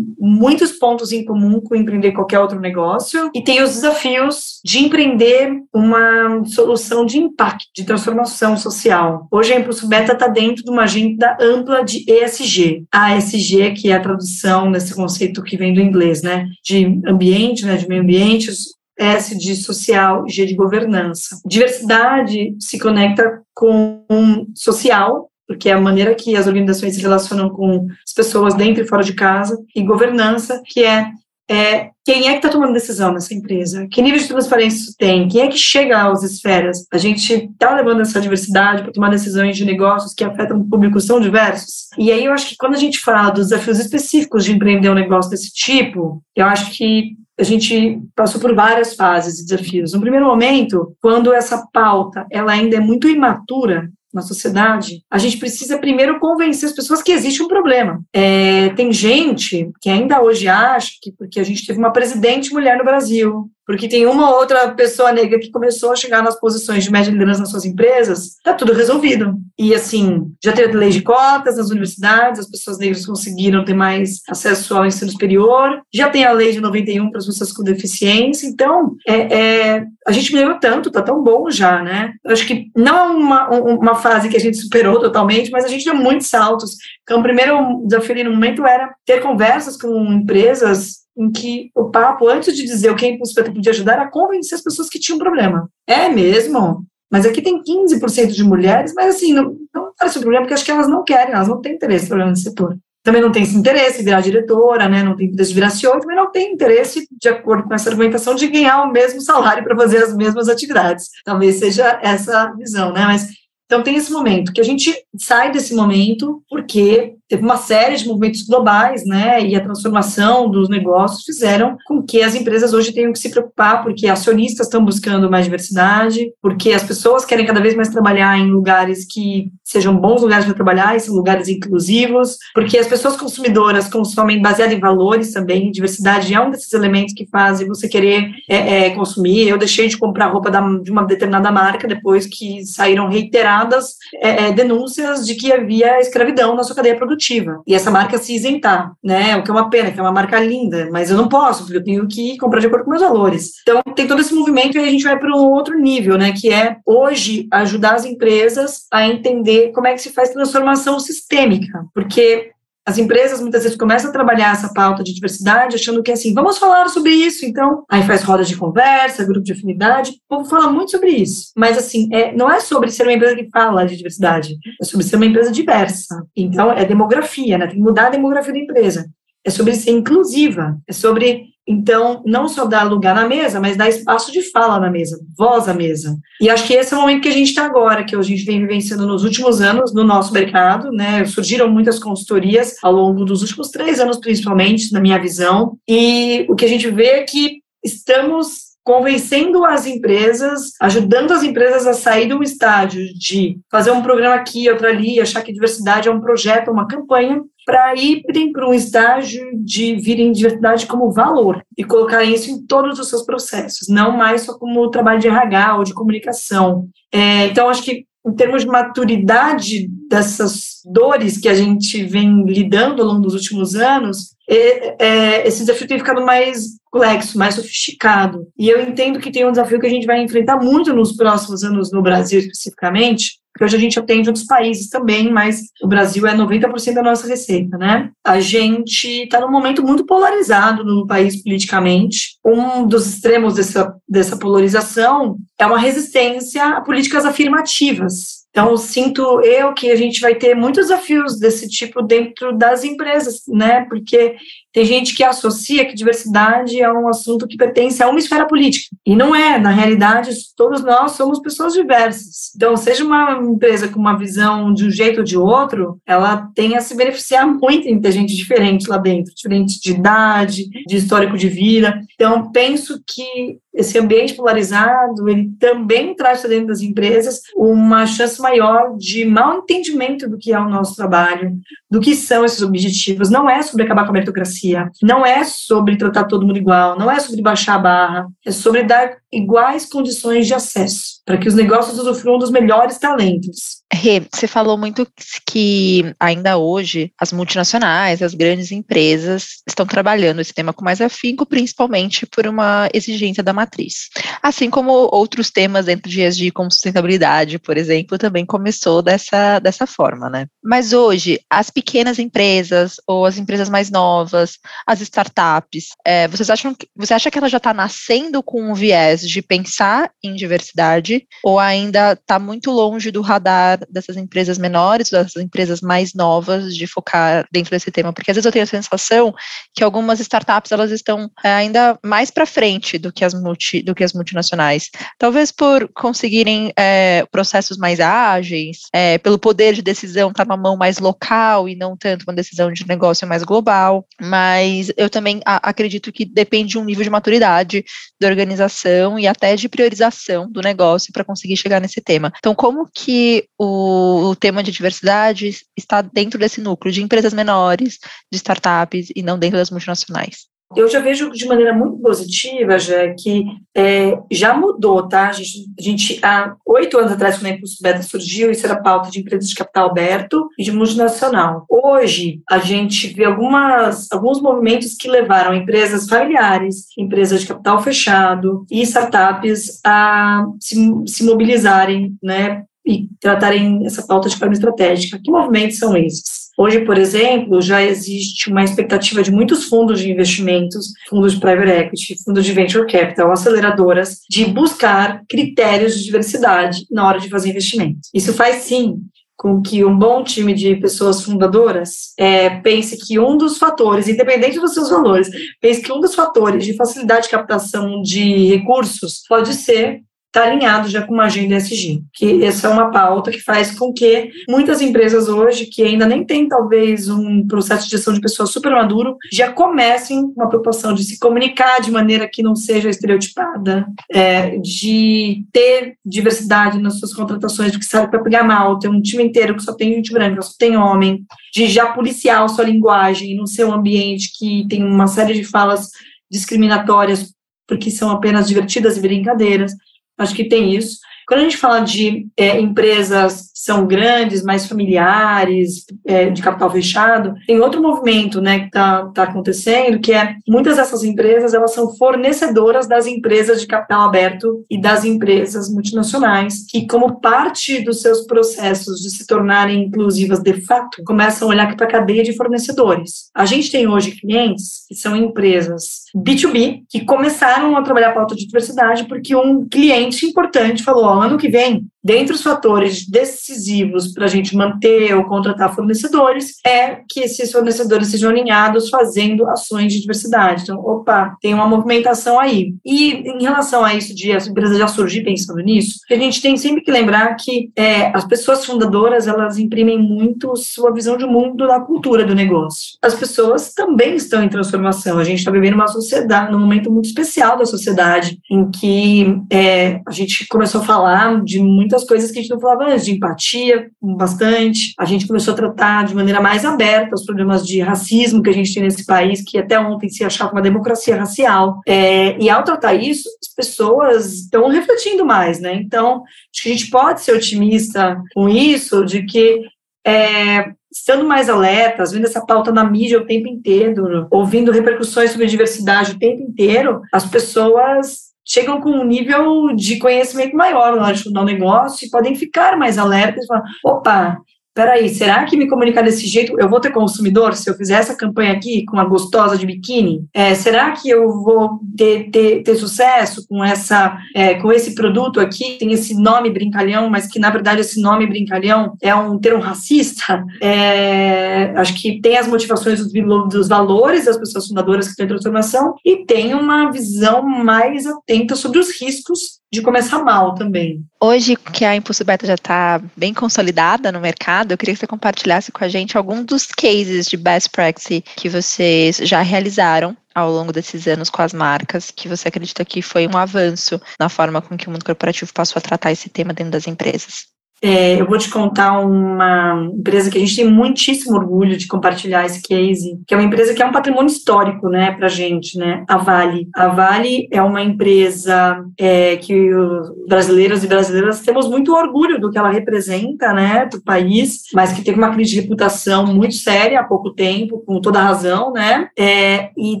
muitos 0.18 0.72
pontos 0.72 1.10
em 1.10 1.24
comum 1.24 1.60
com 1.60 1.74
empreender 1.74 2.12
qualquer 2.12 2.38
outro 2.38 2.60
negócio. 2.60 3.30
E 3.34 3.42
tem 3.42 3.62
os 3.62 3.74
desafios 3.74 4.60
de 4.64 4.84
empreender 4.84 5.52
uma 5.74 6.44
solução 6.44 7.04
de 7.04 7.18
impacto, 7.18 7.66
de 7.74 7.84
transformação 7.84 8.56
social. 8.56 9.26
Hoje 9.30 9.52
a 9.52 9.58
Impulso 9.58 9.88
Beta 9.88 10.12
está 10.12 10.28
dentro 10.28 10.62
de 10.62 10.70
uma 10.70 10.84
agenda 10.84 11.36
ampla 11.40 11.84
de 11.84 12.04
ESG. 12.08 12.84
A 12.92 13.16
ESG, 13.16 13.72
que 13.72 13.90
é 13.90 13.96
a 13.96 14.00
tradução 14.00 14.70
desse 14.70 14.94
conceito 14.94 15.42
que 15.42 15.56
vem 15.56 15.74
do 15.74 15.80
inglês, 15.80 16.22
né? 16.22 16.46
De 16.64 17.00
ambiente, 17.06 17.66
né? 17.66 17.76
De 17.76 17.88
meio 17.88 18.02
ambiente, 18.02 18.50
S 18.98 19.36
de 19.36 19.56
social 19.56 20.24
G 20.28 20.46
de 20.46 20.54
governança. 20.54 21.40
Diversidade 21.44 22.54
se 22.58 22.78
conecta 22.78 23.42
com 23.54 24.46
social, 24.54 25.28
porque 25.46 25.68
é 25.68 25.72
a 25.72 25.80
maneira 25.80 26.14
que 26.14 26.36
as 26.36 26.46
organizações 26.46 26.94
se 26.94 27.00
relacionam 27.00 27.50
com 27.50 27.86
as 28.04 28.12
pessoas 28.12 28.54
dentro 28.54 28.82
e 28.82 28.88
fora 28.88 29.02
de 29.02 29.14
casa, 29.14 29.56
e 29.74 29.82
governança, 29.82 30.60
que 30.64 30.84
é, 30.84 31.06
é 31.48 31.90
quem 32.04 32.28
é 32.28 32.32
que 32.32 32.36
está 32.36 32.48
tomando 32.48 32.72
decisão 32.72 33.12
nessa 33.12 33.34
empresa, 33.34 33.86
que 33.90 34.02
nível 34.02 34.20
de 34.20 34.28
transparência 34.28 34.78
isso 34.78 34.94
tem, 34.98 35.28
quem 35.28 35.42
é 35.42 35.48
que 35.48 35.58
chega 35.58 36.10
às 36.10 36.22
esferas. 36.22 36.86
A 36.92 36.98
gente 36.98 37.32
está 37.32 37.74
levando 37.74 38.00
essa 38.00 38.20
diversidade 38.20 38.82
para 38.82 38.92
tomar 38.92 39.10
decisões 39.10 39.56
de 39.56 39.64
negócios 39.64 40.14
que 40.14 40.24
afetam 40.24 40.60
o 40.60 40.68
público, 40.68 41.00
são 41.00 41.20
diversos. 41.20 41.88
E 41.98 42.10
aí 42.12 42.24
eu 42.24 42.32
acho 42.32 42.48
que 42.48 42.56
quando 42.56 42.74
a 42.74 42.78
gente 42.78 42.98
fala 43.00 43.30
dos 43.30 43.48
desafios 43.48 43.78
específicos 43.78 44.44
de 44.44 44.52
empreender 44.52 44.90
um 44.90 44.94
negócio 44.94 45.30
desse 45.30 45.52
tipo, 45.52 46.22
eu 46.34 46.46
acho 46.46 46.70
que 46.76 47.16
a 47.38 47.42
gente 47.42 48.00
passou 48.14 48.40
por 48.40 48.54
várias 48.54 48.94
fases 48.94 49.38
e 49.38 49.44
desafios. 49.44 49.92
No 49.92 50.00
primeiro 50.00 50.26
momento, 50.26 50.96
quando 51.00 51.32
essa 51.32 51.66
pauta 51.72 52.26
ela 52.30 52.52
ainda 52.52 52.76
é 52.76 52.80
muito 52.80 53.08
imatura, 53.08 53.90
na 54.16 54.22
sociedade, 54.22 55.02
a 55.10 55.18
gente 55.18 55.38
precisa 55.38 55.78
primeiro 55.78 56.18
convencer 56.18 56.68
as 56.68 56.74
pessoas 56.74 57.02
que 57.02 57.12
existe 57.12 57.42
um 57.42 57.48
problema. 57.48 58.02
É, 58.12 58.70
tem 58.70 58.90
gente 58.90 59.70
que 59.80 59.90
ainda 59.90 60.22
hoje 60.22 60.48
acha 60.48 60.90
que 61.02 61.12
porque 61.12 61.38
a 61.38 61.44
gente 61.44 61.66
teve 61.66 61.78
uma 61.78 61.92
presidente 61.92 62.52
mulher 62.52 62.78
no 62.78 62.84
Brasil, 62.84 63.50
porque 63.66 63.88
tem 63.88 64.06
uma 64.06 64.30
ou 64.30 64.36
outra 64.36 64.70
pessoa 64.70 65.12
negra 65.12 65.38
que 65.38 65.50
começou 65.50 65.90
a 65.92 65.96
chegar 65.96 66.22
nas 66.22 66.38
posições 66.38 66.84
de 66.84 66.90
média 66.90 67.10
liderança 67.10 67.40
nas 67.40 67.50
suas 67.50 67.64
empresas, 67.64 68.36
tá 68.44 68.54
tudo 68.54 68.72
resolvido. 68.72 69.34
E 69.58 69.74
assim, 69.74 70.30
já 70.42 70.52
teve 70.52 70.76
lei 70.76 70.90
de 70.90 71.02
cotas 71.02 71.56
nas 71.56 71.70
universidades, 71.70 72.40
as 72.40 72.50
pessoas 72.50 72.78
negras 72.78 73.04
conseguiram 73.04 73.64
ter 73.64 73.74
mais 73.74 74.20
acesso 74.28 74.76
ao 74.76 74.86
ensino 74.86 75.10
superior, 75.10 75.80
já 75.92 76.08
tem 76.08 76.24
a 76.24 76.32
lei 76.32 76.52
de 76.52 76.60
91 76.60 77.10
para 77.10 77.18
as 77.18 77.26
pessoas 77.26 77.52
com 77.52 77.64
deficiência, 77.64 78.46
então 78.46 78.94
é, 79.06 79.14
é, 79.34 79.84
a 80.06 80.12
gente 80.12 80.32
melhorou 80.32 80.58
tanto, 80.60 80.90
tá 80.90 81.02
tão 81.02 81.22
bom 81.22 81.50
já, 81.50 81.82
né? 81.82 82.12
Eu 82.24 82.32
acho 82.32 82.46
que 82.46 82.66
não 82.76 82.96
é 82.96 83.02
uma, 83.02 83.48
uma 83.50 83.94
fase 83.94 84.28
que 84.28 84.36
a 84.36 84.40
gente 84.40 84.58
superou 84.58 85.00
totalmente, 85.00 85.50
mas 85.50 85.64
a 85.64 85.68
gente 85.68 85.84
deu 85.84 85.94
muitos 85.94 86.28
saltos. 86.28 86.76
Então, 87.02 87.18
o 87.18 87.22
primeiro 87.22 87.82
desafio 87.86 88.24
no 88.24 88.30
momento 88.30 88.64
era 88.64 88.94
ter 89.04 89.20
conversas 89.20 89.76
com 89.76 90.12
empresas 90.12 91.05
em 91.16 91.30
que 91.30 91.70
o 91.74 91.90
papo, 91.90 92.28
antes 92.28 92.54
de 92.54 92.64
dizer 92.64 92.90
o 92.90 92.96
que 92.96 93.06
a 93.06 93.08
Impulso 93.08 93.34
podia 93.34 93.72
ajudar, 93.72 93.94
era 93.94 94.10
convencer 94.10 94.56
as 94.56 94.62
pessoas 94.62 94.88
que 94.88 94.98
tinham 94.98 95.16
um 95.16 95.20
problema. 95.20 95.68
É 95.86 96.08
mesmo? 96.08 96.84
Mas 97.10 97.24
aqui 97.24 97.40
tem 97.40 97.62
15% 97.62 98.32
de 98.32 98.44
mulheres, 98.44 98.92
mas 98.94 99.14
assim, 99.14 99.32
não, 99.32 99.56
não 99.74 99.92
parece 99.96 100.18
um 100.18 100.20
problema, 100.20 100.44
porque 100.44 100.54
acho 100.54 100.64
que 100.64 100.70
elas 100.70 100.88
não 100.88 101.04
querem, 101.04 101.34
elas 101.34 101.48
não 101.48 101.60
têm 101.60 101.74
interesse 101.74 102.04
em 102.04 102.08
trabalhar 102.08 102.30
nesse 102.30 102.42
setor. 102.42 102.76
Também 103.02 103.22
não 103.22 103.30
tem 103.30 103.44
esse 103.44 103.56
interesse 103.56 104.00
em 104.02 104.04
virar 104.04 104.20
diretora, 104.20 104.88
né? 104.88 105.04
não 105.04 105.14
tem 105.14 105.28
interesse 105.28 105.50
de 105.50 105.54
virar 105.54 105.70
CEO, 105.70 106.00
também 106.00 106.16
não 106.16 106.32
tem 106.32 106.52
interesse, 106.52 107.06
de 107.08 107.28
acordo 107.28 107.62
com 107.62 107.72
essa 107.72 107.88
argumentação, 107.88 108.34
de 108.34 108.48
ganhar 108.48 108.82
o 108.82 108.90
mesmo 108.90 109.20
salário 109.20 109.62
para 109.62 109.76
fazer 109.76 109.98
as 109.98 110.16
mesmas 110.16 110.48
atividades. 110.48 111.08
Talvez 111.24 111.54
seja 111.60 112.00
essa 112.02 112.52
visão, 112.58 112.92
né? 112.92 113.04
Mas 113.04 113.28
então 113.66 113.82
tem 113.82 113.96
esse 113.96 114.12
momento 114.12 114.52
que 114.52 114.60
a 114.60 114.64
gente 114.64 114.94
sai 115.18 115.50
desse 115.50 115.74
momento 115.74 116.42
porque 116.48 117.14
teve 117.28 117.42
uma 117.42 117.56
série 117.56 117.96
de 117.96 118.06
movimentos 118.06 118.42
globais, 118.42 119.04
né, 119.04 119.44
e 119.44 119.56
a 119.56 119.60
transformação 119.60 120.48
dos 120.48 120.68
negócios 120.68 121.24
fizeram 121.24 121.76
com 121.86 122.02
que 122.02 122.22
as 122.22 122.34
empresas 122.34 122.72
hoje 122.72 122.92
tenham 122.92 123.12
que 123.12 123.18
se 123.18 123.30
preocupar, 123.30 123.82
porque 123.82 124.06
acionistas 124.06 124.66
estão 124.66 124.84
buscando 124.84 125.30
mais 125.30 125.44
diversidade, 125.44 126.32
porque 126.40 126.72
as 126.72 126.84
pessoas 126.84 127.24
querem 127.24 127.44
cada 127.44 127.60
vez 127.60 127.74
mais 127.74 127.88
trabalhar 127.88 128.38
em 128.38 128.50
lugares 128.50 129.04
que 129.04 129.50
sejam 129.64 129.96
bons 129.96 130.22
lugares 130.22 130.44
para 130.44 130.54
trabalhar, 130.54 130.96
e 130.96 131.00
são 131.00 131.14
lugares 131.14 131.48
inclusivos, 131.48 132.36
porque 132.54 132.78
as 132.78 132.86
pessoas 132.86 133.16
consumidoras 133.16 133.88
consomem 133.88 134.40
baseado 134.40 134.72
em 134.72 134.80
valores 134.80 135.32
também, 135.32 135.70
diversidade 135.70 136.32
é 136.32 136.40
um 136.40 136.50
desses 136.50 136.72
elementos 136.72 137.14
que 137.14 137.26
fazem 137.26 137.66
você 137.66 137.88
querer 137.88 138.30
é, 138.48 138.86
é, 138.86 138.90
consumir. 138.90 139.48
Eu 139.48 139.58
deixei 139.58 139.88
de 139.88 139.96
comprar 139.96 140.26
roupa 140.26 140.50
da, 140.50 140.60
de 140.60 140.90
uma 140.90 141.04
determinada 141.04 141.50
marca 141.50 141.88
depois 141.88 142.26
que 142.26 142.64
saíram 142.64 143.08
reiteradas 143.08 143.96
é, 144.20 144.46
é 144.46 144.52
denúncias 144.52 145.26
de 145.26 145.34
que 145.34 145.52
havia 145.52 146.00
escravidão 146.00 146.54
na 146.54 146.62
sua 146.62 146.76
cadeia 146.76 146.96
produtiva 146.96 147.15
produtiva. 147.16 147.62
E 147.66 147.74
essa 147.74 147.90
marca 147.90 148.18
se 148.18 148.34
isentar, 148.34 148.92
né? 149.02 149.36
O 149.36 149.42
que 149.42 149.50
é 149.50 149.54
uma 149.54 149.70
pena, 149.70 149.90
que 149.90 149.98
é 149.98 150.02
uma 150.02 150.12
marca 150.12 150.38
linda, 150.38 150.88
mas 150.92 151.10
eu 151.10 151.16
não 151.16 151.28
posso, 151.28 151.64
porque 151.64 151.78
eu 151.78 151.84
tenho 151.84 152.06
que 152.06 152.36
comprar 152.36 152.60
de 152.60 152.66
acordo 152.66 152.84
com 152.84 152.90
meus 152.90 153.02
valores. 153.02 153.52
Então, 153.62 153.82
tem 153.94 154.06
todo 154.06 154.20
esse 154.20 154.34
movimento 154.34 154.76
e 154.76 154.80
a 154.80 154.90
gente 154.90 155.04
vai 155.04 155.18
para 155.18 155.34
um 155.34 155.50
outro 155.50 155.78
nível, 155.78 156.16
né? 156.18 156.32
Que 156.32 156.52
é 156.52 156.76
hoje 156.84 157.48
ajudar 157.50 157.94
as 157.94 158.04
empresas 158.04 158.86
a 158.92 159.06
entender 159.06 159.72
como 159.72 159.86
é 159.86 159.94
que 159.94 160.00
se 160.00 160.12
faz 160.12 160.30
transformação 160.30 161.00
sistêmica. 161.00 161.84
Porque 161.94 162.52
as 162.86 162.98
empresas 162.98 163.40
muitas 163.40 163.64
vezes 163.64 163.76
começam 163.76 164.10
a 164.10 164.12
trabalhar 164.12 164.52
essa 164.52 164.72
pauta 164.72 165.02
de 165.02 165.12
diversidade 165.12 165.74
achando 165.74 166.02
que 166.02 166.10
é 166.10 166.14
assim, 166.14 166.32
vamos 166.32 166.56
falar 166.56 166.88
sobre 166.88 167.10
isso, 167.10 167.44
então. 167.44 167.84
Aí 167.90 168.02
faz 168.04 168.22
rodas 168.22 168.46
de 168.46 168.56
conversa, 168.56 169.24
grupo 169.24 169.42
de 169.42 169.52
afinidade, 169.52 170.12
o 170.30 170.36
povo 170.36 170.48
fala 170.48 170.70
muito 170.70 170.92
sobre 170.92 171.10
isso. 171.10 171.50
Mas 171.56 171.76
assim, 171.76 172.08
é, 172.12 172.32
não 172.34 172.48
é 172.50 172.60
sobre 172.60 172.90
ser 172.92 173.02
uma 173.02 173.12
empresa 173.12 173.34
que 173.34 173.48
fala 173.50 173.84
de 173.84 173.96
diversidade, 173.96 174.56
é 174.80 174.84
sobre 174.84 175.04
ser 175.04 175.16
uma 175.16 175.26
empresa 175.26 175.50
diversa. 175.50 176.24
Então, 176.36 176.70
é 176.70 176.84
demografia, 176.84 177.58
né? 177.58 177.66
Tem 177.66 177.76
que 177.76 177.82
mudar 177.82 178.06
a 178.06 178.10
demografia 178.10 178.52
da 178.52 178.58
empresa. 178.60 179.10
É 179.46 179.50
sobre 179.50 179.74
ser 179.74 179.92
inclusiva, 179.92 180.76
é 180.88 180.92
sobre 180.92 181.54
então, 181.68 182.22
não 182.24 182.48
só 182.48 182.64
dar 182.64 182.84
lugar 182.84 183.12
na 183.12 183.26
mesa, 183.26 183.58
mas 183.58 183.76
dar 183.76 183.88
espaço 183.88 184.30
de 184.30 184.40
fala 184.52 184.78
na 184.78 184.88
mesa, 184.88 185.18
voz 185.36 185.68
à 185.68 185.74
mesa. 185.74 186.16
E 186.40 186.48
acho 186.48 186.64
que 186.64 186.74
esse 186.74 186.94
é 186.94 186.96
o 186.96 187.00
momento 187.00 187.22
que 187.22 187.28
a 187.28 187.32
gente 187.32 187.48
está 187.48 187.66
agora, 187.66 188.04
que 188.04 188.14
a 188.14 188.22
gente 188.22 188.44
vem 188.44 188.60
vivenciando 188.60 189.04
nos 189.04 189.24
últimos 189.24 189.60
anos 189.60 189.92
no 189.92 190.04
nosso 190.04 190.32
mercado, 190.32 190.92
né? 190.92 191.24
Surgiram 191.24 191.68
muitas 191.68 191.98
consultorias 191.98 192.76
ao 192.82 192.92
longo 192.92 193.24
dos 193.24 193.42
últimos 193.42 193.70
três 193.70 193.98
anos, 193.98 194.18
principalmente, 194.18 194.92
na 194.92 195.00
minha 195.00 195.18
visão. 195.18 195.76
E 195.88 196.46
o 196.48 196.54
que 196.54 196.64
a 196.64 196.68
gente 196.68 196.88
vê 196.88 197.06
é 197.06 197.22
que 197.24 197.60
estamos 197.84 198.75
convencendo 198.86 199.64
as 199.64 199.84
empresas, 199.84 200.70
ajudando 200.80 201.32
as 201.32 201.42
empresas 201.42 201.88
a 201.88 201.92
sair 201.92 202.28
de 202.28 202.34
um 202.34 202.42
estágio 202.42 203.02
de 203.18 203.58
fazer 203.68 203.90
um 203.90 204.00
programa 204.00 204.36
aqui, 204.36 204.70
outro 204.70 204.86
ali, 204.86 205.20
achar 205.20 205.42
que 205.42 205.52
diversidade 205.52 206.08
é 206.08 206.12
um 206.12 206.20
projeto, 206.20 206.70
uma 206.70 206.86
campanha, 206.86 207.42
para 207.66 207.96
irem 207.96 208.52
para 208.52 208.68
um 208.68 208.72
estágio 208.72 209.44
de 209.54 209.96
virem 209.96 210.30
diversidade 210.30 210.86
como 210.86 211.10
valor 211.10 211.64
e 211.76 211.82
colocarem 211.82 212.32
isso 212.32 212.48
em 212.48 212.64
todos 212.64 213.00
os 213.00 213.08
seus 213.08 213.24
processos, 213.24 213.88
não 213.88 214.16
mais 214.16 214.42
só 214.42 214.56
como 214.56 214.88
trabalho 214.88 215.18
de 215.18 215.26
RH 215.26 215.78
ou 215.78 215.82
de 215.82 215.92
comunicação. 215.92 216.88
É, 217.12 217.46
então, 217.46 217.68
acho 217.68 217.82
que 217.82 218.06
em 218.24 218.34
termos 218.34 218.62
de 218.62 218.68
maturidade 218.68 219.88
dessas 220.08 220.80
dores 220.84 221.38
que 221.38 221.48
a 221.48 221.54
gente 221.54 222.04
vem 222.04 222.44
lidando 222.44 223.02
ao 223.02 223.08
longo 223.08 223.22
dos 223.22 223.34
últimos 223.34 223.74
anos, 223.74 224.36
é, 224.48 225.04
é, 225.04 225.48
esse 225.48 225.60
desafio 225.60 225.88
tem 225.88 225.98
ficado 225.98 226.24
mais 226.24 226.76
complexo, 226.96 227.38
mais 227.38 227.54
sofisticado. 227.54 228.46
E 228.58 228.68
eu 228.68 228.80
entendo 228.80 229.18
que 229.18 229.30
tem 229.30 229.46
um 229.46 229.50
desafio 229.50 229.80
que 229.80 229.86
a 229.86 229.90
gente 229.90 230.06
vai 230.06 230.22
enfrentar 230.22 230.56
muito 230.56 230.92
nos 230.92 231.14
próximos 231.14 231.62
anos 231.62 231.92
no 231.92 232.02
Brasil, 232.02 232.38
especificamente, 232.40 233.38
porque 233.52 233.64
hoje 233.64 233.76
a 233.76 233.80
gente 233.80 233.98
atende 233.98 234.28
outros 234.28 234.44
países 234.44 234.90
também, 234.90 235.32
mas 235.32 235.62
o 235.82 235.88
Brasil 235.88 236.26
é 236.26 236.34
90% 236.34 236.92
da 236.92 237.02
nossa 237.02 237.26
receita, 237.26 237.78
né? 237.78 238.10
A 238.22 238.38
gente 238.38 239.22
está 239.22 239.40
num 239.40 239.50
momento 239.50 239.82
muito 239.82 240.04
polarizado 240.04 240.84
no 240.84 241.06
país 241.06 241.42
politicamente. 241.42 242.36
Um 242.44 242.86
dos 242.86 243.06
extremos 243.06 243.54
dessa, 243.54 243.94
dessa 244.06 244.36
polarização 244.36 245.38
é 245.58 245.64
uma 245.64 245.78
resistência 245.78 246.62
a 246.66 246.82
políticas 246.82 247.24
afirmativas. 247.24 248.46
Então, 248.50 248.76
sinto 248.76 249.40
eu 249.42 249.74
que 249.74 249.90
a 249.90 249.96
gente 249.96 250.20
vai 250.20 250.34
ter 250.34 250.54
muitos 250.54 250.88
desafios 250.88 251.38
desse 251.38 251.68
tipo 251.68 252.00
dentro 252.02 252.56
das 252.56 252.84
empresas, 252.84 253.42
né? 253.48 253.86
Porque 253.86 254.34
tem 254.76 254.84
gente 254.84 255.14
que 255.14 255.24
associa 255.24 255.86
que 255.86 255.94
diversidade 255.94 256.78
é 256.78 256.92
um 256.92 257.08
assunto 257.08 257.48
que 257.48 257.56
pertence 257.56 258.02
a 258.02 258.10
uma 258.10 258.18
esfera 258.18 258.46
política. 258.46 258.94
E 259.06 259.16
não 259.16 259.34
é. 259.34 259.58
Na 259.58 259.70
realidade, 259.70 260.30
todos 260.54 260.84
nós 260.84 261.12
somos 261.12 261.40
pessoas 261.40 261.72
diversas. 261.72 262.52
Então, 262.54 262.76
seja 262.76 263.02
uma 263.02 263.40
empresa 263.42 263.88
com 263.88 263.98
uma 263.98 264.18
visão 264.18 264.74
de 264.74 264.84
um 264.84 264.90
jeito 264.90 265.20
ou 265.20 265.24
de 265.24 265.38
outro, 265.38 265.98
ela 266.04 266.50
tem 266.54 266.76
a 266.76 266.82
se 266.82 266.94
beneficiar 266.94 267.46
muito 267.46 267.88
em 267.88 267.98
ter 267.98 268.12
gente 268.12 268.36
diferente 268.36 268.86
lá 268.86 268.98
dentro, 268.98 269.34
diferente 269.34 269.80
de 269.80 269.92
idade, 269.92 270.68
de 270.86 270.96
histórico 270.96 271.38
de 271.38 271.48
vida. 271.48 271.98
Então, 272.14 272.52
penso 272.52 273.00
que 273.06 273.58
esse 273.76 273.98
ambiente 273.98 274.34
polarizado, 274.34 275.28
ele 275.28 275.50
também 275.60 276.14
traz 276.14 276.40
para 276.40 276.50
dentro 276.50 276.68
das 276.68 276.80
empresas 276.80 277.42
uma 277.54 278.06
chance 278.06 278.40
maior 278.40 278.96
de 278.96 279.26
mal 279.26 279.58
entendimento 279.58 280.28
do 280.28 280.38
que 280.38 280.52
é 280.52 280.58
o 280.58 280.68
nosso 280.68 280.96
trabalho, 280.96 281.52
do 281.90 282.00
que 282.00 282.14
são 282.14 282.44
esses 282.44 282.62
objetivos. 282.62 283.28
Não 283.28 283.48
é 283.48 283.60
sobre 283.60 283.84
acabar 283.84 284.04
com 284.04 284.10
a 284.10 284.12
meritocracia, 284.14 284.65
não 285.02 285.24
é 285.24 285.44
sobre 285.44 285.96
tratar 285.96 286.24
todo 286.24 286.46
mundo 286.46 286.58
igual, 286.58 286.98
não 286.98 287.10
é 287.10 287.18
sobre 287.20 287.42
baixar 287.42 287.74
a 287.74 287.78
barra, 287.78 288.26
é 288.44 288.50
sobre 288.50 288.82
dar 288.82 289.16
iguais 289.36 289.86
condições 289.86 290.46
de 290.46 290.54
acesso 290.54 291.16
para 291.26 291.36
que 291.38 291.48
os 291.48 291.54
negócios 291.54 291.98
usufruam 291.98 292.38
dos 292.38 292.50
melhores 292.50 292.98
talentos. 292.98 293.82
Rê, 293.92 294.22
você 294.32 294.46
falou 294.46 294.78
muito 294.78 295.06
que 295.44 296.14
ainda 296.20 296.56
hoje 296.56 297.12
as 297.20 297.32
multinacionais, 297.32 298.22
as 298.22 298.32
grandes 298.32 298.70
empresas 298.70 299.62
estão 299.66 299.84
trabalhando 299.84 300.40
esse 300.40 300.54
tema 300.54 300.72
com 300.72 300.84
mais 300.84 301.00
afinco, 301.00 301.44
principalmente 301.44 302.26
por 302.26 302.46
uma 302.46 302.88
exigência 302.94 303.42
da 303.42 303.52
matriz. 303.52 304.08
Assim 304.40 304.70
como 304.70 304.92
outros 305.12 305.50
temas 305.50 305.86
dentro 305.86 306.08
de 306.08 306.20
ESG, 306.20 306.52
como 306.52 306.70
sustentabilidade, 306.70 307.58
por 307.58 307.76
exemplo, 307.76 308.18
também 308.18 308.46
começou 308.46 309.02
dessa, 309.02 309.58
dessa 309.58 309.86
forma, 309.86 310.30
né? 310.30 310.46
Mas 310.62 310.92
hoje, 310.92 311.40
as 311.50 311.70
pequenas 311.70 312.18
empresas 312.18 312.96
ou 313.06 313.24
as 313.24 313.36
empresas 313.36 313.68
mais 313.68 313.90
novas, 313.90 314.58
as 314.86 315.00
startups, 315.00 315.88
é, 316.06 316.28
vocês 316.28 316.50
acham 316.50 316.72
que, 316.72 316.86
você 316.94 317.14
acha 317.14 317.30
que 317.30 317.38
ela 317.38 317.48
já 317.48 317.56
está 317.58 317.74
nascendo 317.74 318.42
com 318.42 318.70
um 318.70 318.74
viés 318.74 319.25
de 319.28 319.42
pensar 319.42 320.10
em 320.22 320.34
diversidade 320.34 321.26
ou 321.42 321.58
ainda 321.58 322.12
está 322.12 322.38
muito 322.38 322.70
longe 322.70 323.10
do 323.10 323.20
radar 323.20 323.80
dessas 323.90 324.16
empresas 324.16 324.58
menores, 324.58 325.10
dessas 325.10 325.42
empresas 325.42 325.80
mais 325.80 326.14
novas, 326.14 326.74
de 326.74 326.86
focar 326.86 327.46
dentro 327.52 327.70
desse 327.70 327.90
tema, 327.90 328.12
porque 328.12 328.30
às 328.30 328.36
vezes 328.36 328.46
eu 328.46 328.52
tenho 328.52 328.64
a 328.64 328.66
sensação 328.66 329.34
que 329.74 329.84
algumas 329.84 330.20
startups 330.20 330.72
elas 330.72 330.90
estão 330.90 331.30
é, 331.44 331.52
ainda 331.52 331.98
mais 332.04 332.30
para 332.30 332.46
frente 332.46 332.98
do 332.98 333.12
que 333.12 333.24
as 333.24 333.34
multi, 333.34 333.82
do 333.82 333.94
que 333.94 334.04
as 334.04 334.12
multinacionais, 334.12 334.90
talvez 335.18 335.52
por 335.52 335.88
conseguirem 335.94 336.72
é, 336.76 337.24
processos 337.30 337.76
mais 337.76 338.00
ágeis, 338.00 338.78
é, 338.92 339.18
pelo 339.18 339.38
poder 339.38 339.74
de 339.74 339.82
decisão 339.82 340.30
estar 340.30 340.44
tá 340.44 340.56
numa 340.56 340.62
mão 340.62 340.76
mais 340.76 340.98
local 340.98 341.68
e 341.68 341.76
não 341.76 341.96
tanto 341.96 342.24
uma 342.26 342.34
decisão 342.34 342.72
de 342.72 342.86
negócio 342.86 343.26
mais 343.26 343.42
global, 343.42 344.06
mas 344.20 344.90
eu 344.96 345.08
também 345.08 345.40
acredito 345.44 346.12
que 346.12 346.24
depende 346.24 346.72
de 346.72 346.78
um 346.78 346.84
nível 346.84 347.04
de 347.04 347.10
maturidade 347.10 347.84
da 348.20 348.28
organização 348.28 349.05
e 349.18 349.26
até 349.26 349.54
de 349.54 349.68
priorização 349.68 350.50
do 350.50 350.60
negócio 350.60 351.12
para 351.12 351.24
conseguir 351.24 351.56
chegar 351.56 351.80
nesse 351.80 352.00
tema. 352.00 352.32
Então, 352.38 352.54
como 352.54 352.88
que 352.92 353.46
o 353.58 353.76
o, 353.76 354.36
tema 354.36 354.62
de 354.62 354.72
diversidade 354.72 355.50
está 355.76 356.02
dentro 356.02 356.38
desse 356.38 356.60
núcleo 356.60 356.92
de 356.92 357.02
empresas 357.02 357.32
menores, 357.32 357.98
de 358.30 358.36
startups 358.36 359.08
e 359.14 359.22
não 359.22 359.38
dentro 359.38 359.58
das 359.58 359.70
multinacionais. 359.70 360.46
Eu 360.74 360.88
já 360.88 360.98
vejo 361.00 361.30
de 361.30 361.46
maneira 361.46 361.72
muito 361.72 361.98
positiva, 362.00 362.78
já 362.78 363.14
que 363.14 363.44
é, 363.74 364.18
já 364.32 364.52
mudou, 364.56 365.08
tá? 365.08 365.28
A 365.28 365.32
gente, 365.32 365.70
a 365.78 365.82
gente, 365.82 366.20
há 366.24 366.56
oito 366.66 366.98
anos 366.98 367.12
atrás, 367.12 367.36
quando 367.36 367.46
a 367.46 367.50
Impulso 367.50 367.76
Beta 367.80 368.02
surgiu, 368.02 368.50
isso 368.50 368.66
era 368.66 368.82
pauta 368.82 369.10
de 369.10 369.20
empresas 369.20 369.48
de 369.48 369.54
capital 369.54 369.90
aberto 369.90 370.48
e 370.58 370.64
de 370.64 370.72
multinacional. 370.72 371.64
Hoje, 371.70 372.40
a 372.50 372.58
gente 372.58 373.08
vê 373.14 373.24
algumas, 373.24 374.10
alguns 374.10 374.40
movimentos 374.42 374.96
que 374.96 375.08
levaram 375.08 375.54
empresas 375.54 376.08
familiares, 376.08 376.86
empresas 376.98 377.42
de 377.42 377.46
capital 377.46 377.80
fechado 377.80 378.66
e 378.70 378.82
startups 378.82 379.80
a 379.84 380.46
se, 380.60 380.76
se 381.06 381.24
mobilizarem, 381.24 382.16
né, 382.22 382.64
e 382.86 383.08
tratarem 383.20 383.84
essa 383.84 384.06
pauta 384.06 384.28
de 384.28 384.36
forma 384.36 384.54
estratégica. 384.54 385.20
Que 385.22 385.30
movimentos 385.30 385.78
são 385.78 385.96
esses? 385.96 386.45
Hoje, 386.56 386.80
por 386.80 386.96
exemplo, 386.96 387.60
já 387.60 387.82
existe 387.82 388.50
uma 388.50 388.64
expectativa 388.64 389.22
de 389.22 389.30
muitos 389.30 389.64
fundos 389.64 390.00
de 390.00 390.10
investimentos, 390.10 390.92
fundos 391.08 391.34
de 391.34 391.40
private 391.40 391.70
equity, 391.70 392.16
fundos 392.24 392.44
de 392.44 392.52
venture 392.52 392.86
capital, 392.86 393.30
aceleradoras, 393.30 394.20
de 394.30 394.46
buscar 394.46 395.22
critérios 395.28 395.96
de 395.96 396.04
diversidade 396.04 396.86
na 396.90 397.06
hora 397.06 397.20
de 397.20 397.28
fazer 397.28 397.50
investimentos. 397.50 398.08
Isso 398.14 398.32
faz 398.32 398.62
sim 398.62 399.02
com 399.36 399.60
que 399.60 399.84
um 399.84 399.96
bom 399.96 400.24
time 400.24 400.54
de 400.54 400.76
pessoas 400.76 401.22
fundadoras 401.22 402.14
é, 402.18 402.48
pense 402.60 402.96
que 403.06 403.18
um 403.18 403.36
dos 403.36 403.58
fatores, 403.58 404.08
independente 404.08 404.58
dos 404.58 404.72
seus 404.72 404.88
valores, 404.88 405.28
pense 405.60 405.82
que 405.82 405.92
um 405.92 406.00
dos 406.00 406.14
fatores 406.14 406.64
de 406.64 406.74
facilidade 406.74 407.24
de 407.24 407.30
captação 407.30 408.00
de 408.00 408.46
recursos 408.46 409.22
pode 409.28 409.52
ser 409.52 410.00
está 410.26 410.44
alinhado 410.44 410.88
já 410.88 411.02
com 411.02 411.14
uma 411.14 411.24
agenda 411.24 411.56
ESG, 411.56 412.02
que 412.12 412.44
essa 412.44 412.66
é 412.66 412.70
uma 412.70 412.90
pauta 412.90 413.30
que 413.30 413.40
faz 413.40 413.70
com 413.70 413.92
que 413.92 414.30
muitas 414.48 414.80
empresas 414.82 415.28
hoje, 415.28 415.66
que 415.66 415.82
ainda 415.82 416.06
nem 416.06 416.24
têm 416.24 416.46
talvez 416.46 417.08
um 417.08 417.46
processo 417.46 417.84
de 417.84 417.92
gestão 417.92 418.12
de 418.12 418.20
pessoas 418.20 418.50
super 418.50 418.72
maduro, 418.72 419.16
já 419.32 419.50
comecem 419.52 420.32
uma 420.36 420.48
preocupação 420.48 420.92
de 420.92 421.04
se 421.04 421.18
comunicar 421.18 421.80
de 421.80 421.90
maneira 421.90 422.28
que 422.30 422.42
não 422.42 422.54
seja 422.54 422.90
estereotipada, 422.90 423.86
é, 424.12 424.58
de 424.58 425.44
ter 425.52 425.94
diversidade 426.04 426.78
nas 426.78 426.98
suas 426.98 427.14
contratações, 427.14 427.72
porque 427.72 427.86
sabe 427.86 428.10
para 428.10 428.22
pegar 428.22 428.44
mal, 428.44 428.78
ter 428.78 428.88
um 428.88 429.00
time 429.00 429.24
inteiro 429.24 429.56
que 429.56 429.62
só 429.62 429.72
tem 429.72 429.94
gente 429.94 430.12
branca, 430.12 430.42
só 430.42 430.52
tem 430.58 430.76
homem, 430.76 431.24
de 431.54 431.66
já 431.66 431.86
policiar 431.86 432.46
sua 432.48 432.64
linguagem, 432.64 433.36
não 433.36 433.46
ser 433.46 433.64
um 433.64 433.72
ambiente 433.72 434.30
que 434.36 434.66
tem 434.68 434.84
uma 434.84 435.06
série 435.06 435.34
de 435.34 435.44
falas 435.44 435.90
discriminatórias 436.30 437.34
porque 437.66 437.90
são 437.90 438.10
apenas 438.10 438.46
divertidas 438.46 438.96
e 438.96 439.00
brincadeiras. 439.00 439.72
Acho 440.18 440.34
que 440.34 440.48
tem 440.48 440.74
isso. 440.74 440.98
Quando 441.26 441.40
a 441.40 441.42
gente 441.42 441.56
fala 441.56 441.80
de 441.80 442.28
é, 442.36 442.58
empresas 442.60 443.50
são 443.66 443.84
grandes, 443.84 444.44
mais 444.44 444.66
familiares, 444.66 445.84
é, 446.06 446.30
de 446.30 446.40
capital 446.40 446.70
fechado, 446.70 447.34
tem 447.48 447.58
outro 447.58 447.82
movimento 447.82 448.40
né, 448.40 448.60
que 448.60 448.66
está 448.66 449.06
tá 449.06 449.24
acontecendo, 449.24 449.98
que 449.98 450.12
é 450.12 450.36
muitas 450.48 450.76
dessas 450.76 451.02
empresas 451.02 451.52
elas 451.52 451.74
são 451.74 451.92
fornecedoras 451.96 452.86
das 452.86 453.08
empresas 453.08 453.60
de 453.60 453.66
capital 453.66 454.02
aberto 454.02 454.64
e 454.70 454.80
das 454.80 455.04
empresas 455.04 455.68
multinacionais, 455.68 456.64
que, 456.70 456.86
como 456.86 457.20
parte 457.20 457.82
dos 457.82 458.02
seus 458.02 458.24
processos 458.24 459.00
de 459.00 459.10
se 459.10 459.26
tornarem 459.26 459.86
inclusivas 459.86 460.38
de 460.38 460.60
fato, 460.64 461.02
começam 461.04 461.48
a 461.48 461.50
olhar 461.50 461.76
para 461.76 461.86
a 461.86 461.90
cadeia 461.90 462.22
de 462.22 462.36
fornecedores. 462.36 463.30
A 463.34 463.44
gente 463.44 463.72
tem 463.72 463.88
hoje 463.88 464.12
clientes 464.12 464.84
que 464.86 464.94
são 464.94 465.16
empresas 465.16 466.04
B2B 466.16 466.82
que 466.88 467.04
começaram 467.04 467.76
a 467.76 467.82
trabalhar 467.82 468.10
a 468.10 468.14
pauta 468.14 468.36
de 468.36 468.46
diversidade 468.46 469.08
porque 469.08 469.34
um 469.34 469.66
cliente 469.68 470.24
importante 470.24 470.84
falou: 470.84 471.06
ano 471.06 471.36
que 471.36 471.48
vem 471.48 471.84
dentre 472.06 472.36
os 472.36 472.42
fatores 472.42 473.04
decisivos 473.04 474.12
para 474.12 474.26
a 474.26 474.28
gente 474.28 474.56
manter 474.56 475.12
ou 475.16 475.24
contratar 475.24 475.74
fornecedores, 475.74 476.54
é 476.64 477.00
que 477.08 477.18
esses 477.18 477.50
fornecedores 477.50 478.08
sejam 478.08 478.30
alinhados 478.30 478.88
fazendo 478.88 479.44
ações 479.48 479.92
de 479.92 480.00
diversidade. 480.00 480.62
Então, 480.62 480.78
opa, 480.78 481.36
tem 481.42 481.52
uma 481.52 481.66
movimentação 481.66 482.38
aí. 482.38 482.74
E 482.84 483.28
em 483.28 483.42
relação 483.42 483.84
a 483.84 483.92
isso 483.92 484.14
de 484.14 484.30
as 484.30 484.46
empresas 484.46 484.78
já 484.78 484.86
surgir 484.86 485.24
pensando 485.24 485.58
nisso, 485.60 485.98
a 486.08 486.14
gente 486.14 486.40
tem 486.40 486.56
sempre 486.56 486.82
que 486.82 486.92
lembrar 486.92 487.34
que 487.34 487.70
é, 487.74 488.16
as 488.16 488.24
pessoas 488.24 488.64
fundadoras, 488.64 489.26
elas 489.26 489.58
imprimem 489.58 489.98
muito 489.98 490.54
sua 490.54 490.92
visão 490.92 491.16
de 491.16 491.26
mundo 491.26 491.66
da 491.66 491.80
cultura 491.80 492.24
do 492.24 492.36
negócio. 492.36 492.96
As 493.02 493.16
pessoas 493.16 493.74
também 493.74 494.14
estão 494.14 494.44
em 494.44 494.48
transformação. 494.48 495.18
A 495.18 495.24
gente 495.24 495.38
está 495.38 495.50
vivendo 495.50 495.74
uma 495.74 495.88
sociedade, 495.88 496.52
num 496.52 496.60
momento 496.60 496.88
muito 496.88 497.06
especial 497.06 497.58
da 497.58 497.66
sociedade, 497.66 498.38
em 498.48 498.70
que 498.70 499.40
é, 499.50 500.00
a 500.06 500.12
gente 500.12 500.46
começou 500.46 500.80
a 500.80 500.84
falar 500.84 501.42
de 501.42 501.58
muitas 501.58 501.95
coisas 502.04 502.30
que 502.30 502.38
a 502.38 502.42
gente 502.42 502.50
não 502.50 502.60
falava 502.60 502.90
antes, 502.90 503.04
de 503.04 503.14
empatia, 503.14 503.88
bastante. 504.00 504.92
A 504.98 505.04
gente 505.04 505.26
começou 505.26 505.54
a 505.54 505.56
tratar 505.56 506.04
de 506.04 506.14
maneira 506.14 506.40
mais 506.40 506.64
aberta 506.64 507.14
os 507.14 507.24
problemas 507.24 507.66
de 507.66 507.80
racismo 507.80 508.42
que 508.42 508.50
a 508.50 508.52
gente 508.52 508.72
tem 508.72 508.82
nesse 508.82 509.04
país, 509.04 509.42
que 509.42 509.58
até 509.58 509.78
ontem 509.78 510.08
se 510.08 510.24
achava 510.24 510.52
uma 510.52 510.62
democracia 510.62 511.16
racial. 511.16 511.80
É, 511.86 512.36
e 512.38 512.48
ao 512.50 512.64
tratar 512.64 512.94
isso, 512.94 513.28
as 513.40 513.54
pessoas 513.54 514.32
estão 514.32 514.68
refletindo 514.68 515.24
mais, 515.24 515.60
né? 515.60 515.74
Então, 515.74 516.22
acho 516.52 516.62
que 516.62 516.68
a 516.68 516.72
gente 516.72 516.90
pode 516.90 517.20
ser 517.20 517.32
otimista 517.32 518.20
com 518.34 518.48
isso, 518.48 519.04
de 519.04 519.22
que 519.24 519.60
é, 520.06 520.72
estando 520.92 521.24
mais 521.24 521.48
alertas, 521.48 522.12
vendo 522.12 522.24
essa 522.24 522.44
pauta 522.44 522.72
na 522.72 522.84
mídia 522.84 523.18
o 523.18 523.26
tempo 523.26 523.48
inteiro, 523.48 524.26
ouvindo 524.30 524.72
repercussões 524.72 525.30
sobre 525.30 525.46
diversidade 525.46 526.12
o 526.12 526.18
tempo 526.18 526.42
inteiro, 526.42 527.02
as 527.12 527.26
pessoas 527.26 528.35
chegam 528.46 528.80
com 528.80 528.90
um 528.90 529.04
nível 529.04 529.74
de 529.74 529.98
conhecimento 529.98 530.56
maior 530.56 530.96
na 530.96 531.02
hora 531.02 531.14
de 531.14 531.24
fundar 531.24 531.42
um 531.42 531.44
negócio 531.44 532.06
e 532.06 532.10
podem 532.10 532.34
ficar 532.36 532.78
mais 532.78 532.96
alertas 532.96 533.44
e 533.44 533.46
falar, 533.46 533.64
opa, 533.84 534.38
peraí, 534.76 535.08
será 535.08 535.42
que 535.46 535.56
me 535.56 535.66
comunicar 535.66 536.02
desse 536.02 536.26
jeito, 536.26 536.54
eu 536.60 536.68
vou 536.68 536.78
ter 536.78 536.92
consumidor 536.92 537.54
se 537.54 537.68
eu 537.68 537.74
fizer 537.74 537.94
essa 537.94 538.14
campanha 538.14 538.52
aqui 538.52 538.84
com 538.84 538.92
uma 538.92 539.06
gostosa 539.06 539.56
de 539.56 539.64
biquíni? 539.64 540.26
É, 540.34 540.54
será 540.54 540.90
que 540.92 541.08
eu 541.08 541.32
vou 541.42 541.80
ter, 541.96 542.30
ter, 542.30 542.62
ter 542.62 542.76
sucesso 542.76 543.46
com, 543.48 543.64
essa, 543.64 544.18
é, 544.34 544.54
com 544.56 544.70
esse 544.70 544.94
produto 544.94 545.40
aqui, 545.40 545.78
tem 545.78 545.92
esse 545.92 546.14
nome 546.14 546.50
brincalhão, 546.50 547.08
mas 547.08 547.26
que 547.26 547.38
na 547.38 547.48
verdade 547.48 547.80
esse 547.80 547.98
nome 547.98 548.26
brincalhão 548.26 548.92
é 549.00 549.14
um 549.14 549.38
termo 549.38 549.62
racista? 549.62 550.44
É, 550.60 551.72
acho 551.76 551.94
que 551.94 552.20
tem 552.20 552.36
as 552.36 552.46
motivações 552.46 553.00
dos, 553.00 553.48
dos 553.48 553.68
valores 553.68 554.26
das 554.26 554.36
pessoas 554.36 554.66
fundadoras 554.66 555.08
que 555.08 555.16
têm 555.16 555.26
transformação 555.26 555.94
e 556.04 556.26
tem 556.26 556.52
uma 556.52 556.90
visão 556.92 557.42
mais 557.42 558.06
atenta 558.06 558.54
sobre 558.54 558.78
os 558.78 559.00
riscos 559.00 559.56
de 559.76 559.82
começar 559.82 560.18
mal 560.22 560.54
também. 560.54 561.04
Hoje 561.20 561.54
que 561.56 561.84
a 561.84 561.94
Impulso 561.94 562.24
Beta 562.24 562.46
já 562.46 562.54
está 562.54 563.00
bem 563.16 563.32
consolidada 563.32 564.10
no 564.10 564.20
mercado, 564.20 564.72
eu 564.72 564.78
queria 564.78 564.94
que 564.94 565.00
você 565.00 565.06
compartilhasse 565.06 565.70
com 565.70 565.84
a 565.84 565.88
gente 565.88 566.16
alguns 566.16 566.44
dos 566.44 566.66
cases 566.66 567.26
de 567.26 567.36
best 567.36 567.70
practice 567.70 568.24
que 568.36 568.48
vocês 568.48 569.18
já 569.18 569.42
realizaram 569.42 570.16
ao 570.34 570.50
longo 570.50 570.72
desses 570.72 571.06
anos 571.06 571.30
com 571.30 571.40
as 571.40 571.52
marcas, 571.52 572.10
que 572.10 572.28
você 572.28 572.48
acredita 572.48 572.84
que 572.84 573.00
foi 573.00 573.26
um 573.26 573.36
avanço 573.36 574.00
na 574.18 574.28
forma 574.28 574.60
com 574.60 574.76
que 574.76 574.88
o 574.88 574.90
mundo 574.90 575.04
corporativo 575.04 575.52
passou 575.52 575.78
a 575.78 575.82
tratar 575.82 576.12
esse 576.12 576.28
tema 576.28 576.52
dentro 576.52 576.72
das 576.72 576.86
empresas. 576.86 577.46
É, 577.82 578.20
eu 578.20 578.26
vou 578.26 578.38
te 578.38 578.48
contar 578.48 578.98
uma 579.00 579.88
empresa 579.92 580.30
que 580.30 580.38
a 580.38 580.40
gente 580.40 580.56
tem 580.56 580.68
muitíssimo 580.68 581.36
orgulho 581.36 581.76
de 581.76 581.86
compartilhar 581.86 582.46
esse 582.46 582.62
case, 582.62 583.20
que 583.26 583.34
é 583.34 583.36
uma 583.36 583.46
empresa 583.46 583.74
que 583.74 583.82
é 583.82 583.86
um 583.86 583.92
patrimônio 583.92 584.30
histórico, 584.30 584.88
né, 584.88 585.12
para 585.12 585.28
gente, 585.28 585.78
né, 585.78 586.04
a 586.08 586.16
Vale. 586.16 586.68
A 586.74 586.88
Vale 586.88 587.48
é 587.52 587.60
uma 587.60 587.82
empresa 587.82 588.82
é, 588.98 589.36
que 589.36 589.74
os 589.74 590.08
brasileiros 590.26 590.84
e 590.84 590.86
brasileiras 590.86 591.40
temos 591.40 591.68
muito 591.68 591.94
orgulho 591.94 592.40
do 592.40 592.50
que 592.50 592.58
ela 592.58 592.70
representa, 592.70 593.52
né, 593.52 593.86
para 593.86 593.98
o 593.98 594.02
país, 594.02 594.62
mas 594.72 594.92
que 594.92 595.02
teve 595.02 595.18
uma 595.18 595.30
crise 595.30 595.50
de 595.50 595.60
reputação 595.60 596.26
muito 596.26 596.54
séria 596.54 597.00
há 597.00 597.04
pouco 597.04 597.34
tempo, 597.34 597.82
com 597.86 598.00
toda 598.00 598.22
razão, 598.22 598.72
né, 598.72 599.08
é, 599.18 599.70
e 599.76 600.00